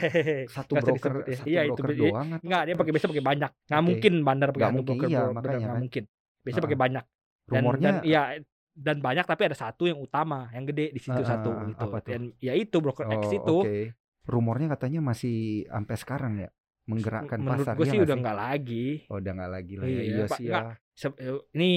[0.47, 1.35] satu broker ya.
[1.35, 3.51] satu Iya, itu broker be- doang atau Enggak, dia pakai biasa pakai banyak.
[3.61, 3.87] Nggak Oke.
[3.89, 5.77] mungkin bandar pakai satu mungkin, broker iya, bro, makanya kan.
[5.77, 6.03] mungkin.
[6.41, 6.63] Biasa Heeh.
[6.63, 7.03] pakai banyak.
[7.47, 8.21] Dan, rumornya dan iya
[8.77, 11.81] dan banyak tapi ada satu yang utama, yang gede di situ Heeh, satu gitu.
[11.81, 12.11] apa tuh?
[12.13, 13.57] Dan ya itu broker X Oh, itu.
[13.65, 13.77] Oke.
[14.23, 16.49] Rumornya katanya masih sampai sekarang ya
[16.85, 17.73] menggerakkan Menurut pasar.
[17.75, 18.85] gue iya sih udah nggak lagi.
[19.09, 19.91] Oh, udah nggak lagi lah ya.
[19.91, 20.37] Iya, Iya Pak.
[20.37, 20.59] sih ya.
[20.93, 21.71] Se- eh, ini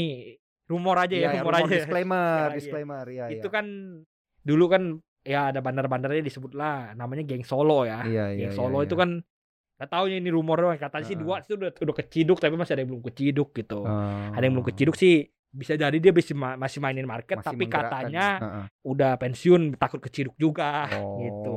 [0.67, 1.67] rumor aja Iya, ya, ya, rumor, rumor aja.
[1.67, 1.77] ya.
[1.81, 2.55] disclaimer, ya.
[2.55, 3.25] disclaimer ya.
[3.33, 3.67] Itu kan
[4.41, 4.83] dulu kan
[5.21, 8.05] ya ada bandar-bandarnya disebut lah namanya geng Solo ya.
[8.05, 8.87] Iya, iya, geng iya, Solo iya.
[8.87, 9.11] itu kan
[9.81, 11.25] Gak tau ini rumor doang katanya sih Heeh.
[11.25, 13.81] dua itu udah udah keciduk tapi masih ada yang belum keciduk gitu.
[13.81, 17.51] Oh, Ada yang belum keciduk sih bisa jadi dia masih ma- masih mainin market masih
[17.51, 18.65] tapi katanya Heeh.
[18.87, 21.55] udah pensiun takut keciduk juga Oh, gitu.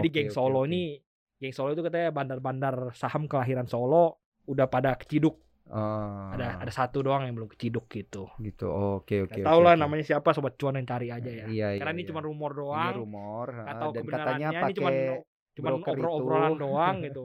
[0.00, 0.68] Jadi oke, geng oke, Solo oke.
[0.72, 0.96] ini
[1.36, 5.36] geng Solo itu katanya bandar-bandar saham kelahiran Solo udah pada keciduk.
[5.64, 8.28] Oh, Ada ada satu doang yang belum keciduk gitu.
[8.36, 8.68] gitu.
[8.68, 9.40] Oke, oke.
[9.40, 9.80] Gak tau oke, lah oke.
[9.80, 11.46] namanya siapa sobat cuan yang cari aja ya.
[11.48, 12.08] Iya, Karena iya, ini iya.
[12.12, 12.92] cuma rumor Ini doang.
[12.96, 17.24] rumor Gak heeh, tahu dan katanya ini cuma pakai broker obrol-obrolan doang gitu.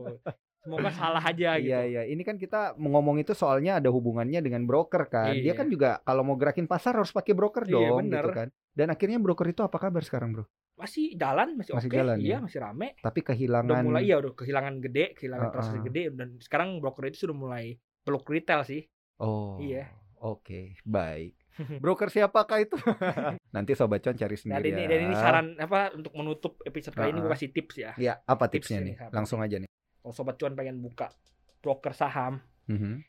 [0.60, 1.68] Semoga salah aja gitu.
[1.68, 5.32] Iya iya, ini kan kita ngomong itu soalnya ada hubungannya dengan broker kan.
[5.34, 5.54] Dia Iya.
[5.56, 8.20] kan juga kalau mau gerakin pasar harus pakai broker Iya, dong bener.
[8.20, 8.48] gitu kan.
[8.70, 10.46] Dan akhirnya broker itu apa kabar sekarang, Bro?
[10.76, 11.96] Masih jalan, masih, Masih oke.
[11.96, 12.38] jalan, iya, ya?
[12.40, 12.88] masih rame.
[12.98, 15.54] Tapi Udah kehilangan mulai ya udah kehilangan gede, kehilangan Heeh.
[15.54, 17.66] transaksi gede dan sekarang broker itu sudah mulai
[18.02, 18.84] peluk retail sih.
[19.18, 19.56] Oh.
[19.58, 19.88] Iya.
[20.18, 21.36] Oke, baik.
[21.80, 22.76] Broker siapakah itu?
[23.56, 24.88] Nanti sobat cuan cari Dan sendiri ini ya.
[24.90, 27.92] dan ini saran apa untuk menutup episode kali ini gue kasih tips ya.
[27.96, 28.96] Ya, apa Tips tipsnya ini, nih?
[29.02, 29.69] apa Langsung aja nih.
[30.00, 31.12] Kalau sobat cuan pengen buka
[31.60, 33.04] broker saham, Mhm.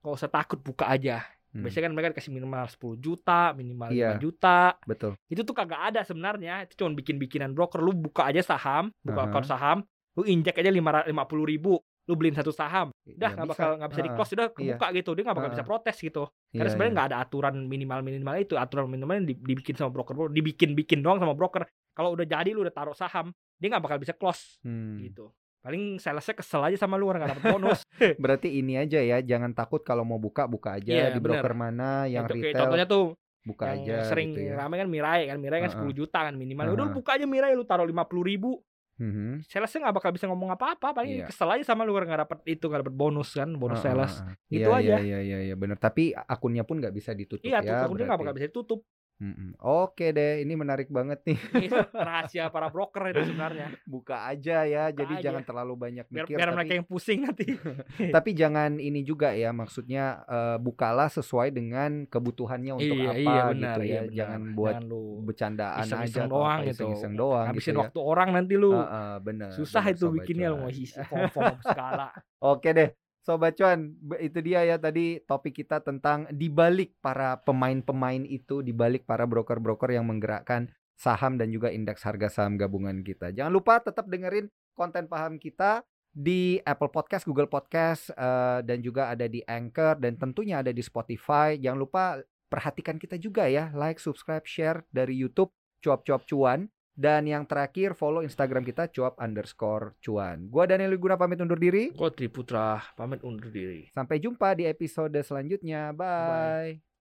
[0.00, 1.22] nggak usah takut buka aja.
[1.48, 4.12] Hmm, Biasanya kan mereka kasih minimal 10 juta, minimal Iya.
[4.12, 4.58] 5 juta.
[4.84, 5.16] Betul.
[5.26, 6.62] Itu tuh kagak ada sebenarnya.
[6.62, 7.80] Itu cuma bikin-bikinan broker.
[7.80, 9.30] Lu buka aja saham, buka Aha.
[9.30, 9.78] akun saham,
[10.12, 10.92] lu injek aja lima
[11.24, 13.52] puluh ribu, lu beliin satu saham, udah Ya, nggak bisa.
[13.56, 14.16] bakal nggak bisa di Heeh.
[14.16, 15.56] close, udah kebuka gitu, dia nggak bakal Heeh.
[15.56, 16.24] bisa protes gitu.
[16.46, 16.96] Iya, Karena sebenarnya iya.
[16.96, 21.18] nggak ada aturan minimal minimal itu, aturan minimalnya di- dibikin sama broker, dibikin bikin doang
[21.18, 21.64] sama broker.
[21.90, 25.00] Kalau udah jadi lu udah taruh saham, dia nggak bakal bisa close Hmm.
[25.00, 25.32] gitu.
[25.66, 27.82] Paling salesnya kesel aja sama lu nggak dapet bonus.
[28.22, 32.06] Berarti ini aja ya, jangan takut kalau mau buka buka aja Iya, di broker mana
[32.06, 33.04] yang kayak retail contohnya tuh
[33.42, 34.62] buka yang aja sering gitu ya.
[34.62, 35.74] rame kan Mirai kan, Mirai kan.
[35.74, 36.70] 10 juta kan minimal.
[36.70, 38.62] Udah buka aja Mirai, lu taruh 50 ribu,
[39.02, 39.42] Mhm.
[39.42, 41.26] salesnya nggak bakal bisa ngomong apa-apa paling Iya.
[41.26, 44.34] kesel aja sama lu nggak dapet itu nggak dapet bonus kan bonus Heeh, sales heeh.
[44.48, 44.94] Gitu Iya, aja.
[45.02, 45.76] Iya iya iya benar.
[45.76, 47.82] Tapi akunnya pun nggak bisa ditutup iya ya.
[47.82, 48.80] tuh akunnya nggak bakal bisa ditutup
[49.16, 49.56] Mm-mm.
[49.64, 51.38] Oke deh, ini menarik banget nih.
[51.56, 51.68] Ini
[52.08, 54.92] rahasia para broker itu sebenarnya Buka aja ya.
[54.92, 55.24] Buka jadi aja.
[55.30, 56.36] jangan terlalu banyak biar mikir.
[56.36, 57.46] biar tapi, mereka yang pusing nanti
[58.16, 59.56] tapi jangan ini juga ya.
[59.56, 63.88] Maksudnya eh, bukalah sesuai dengan kebutuhannya untuk iya apa iya benar gitu ya.
[63.88, 64.16] iya benar.
[64.20, 67.82] Jangan buat Jangan lu bercandaan aja iseng-iseng atau doang gitu iseng-iseng doang habisin gitu ya.
[67.88, 72.12] waktu orang nanti lu Heeh, bener, susah bener, itu bikinnya lu mau isi form-form segala
[72.52, 72.92] Oke deh,
[73.26, 73.90] Sobat Cuan,
[74.22, 80.06] itu dia ya tadi topik kita tentang dibalik para pemain-pemain itu, dibalik para broker-broker yang
[80.06, 83.34] menggerakkan saham dan juga indeks harga saham gabungan kita.
[83.34, 84.46] Jangan lupa tetap dengerin
[84.78, 85.82] konten paham kita
[86.14, 90.86] di Apple Podcast, Google Podcast, eh, dan juga ada di Anchor dan tentunya ada di
[90.86, 91.58] Spotify.
[91.58, 95.50] Jangan lupa perhatikan kita juga ya, like, subscribe, share dari YouTube
[95.82, 96.70] cuap-cuap cuan.
[96.96, 100.48] Dan yang terakhir follow Instagram kita cuap underscore cuan.
[100.48, 101.92] Gua Daniel Guna pamit undur diri.
[101.92, 105.92] Kok Triputra pamit undur diri Sampai jumpa di episode selanjutnya.
[105.92, 106.80] Bye.
[106.80, 106.95] Bye.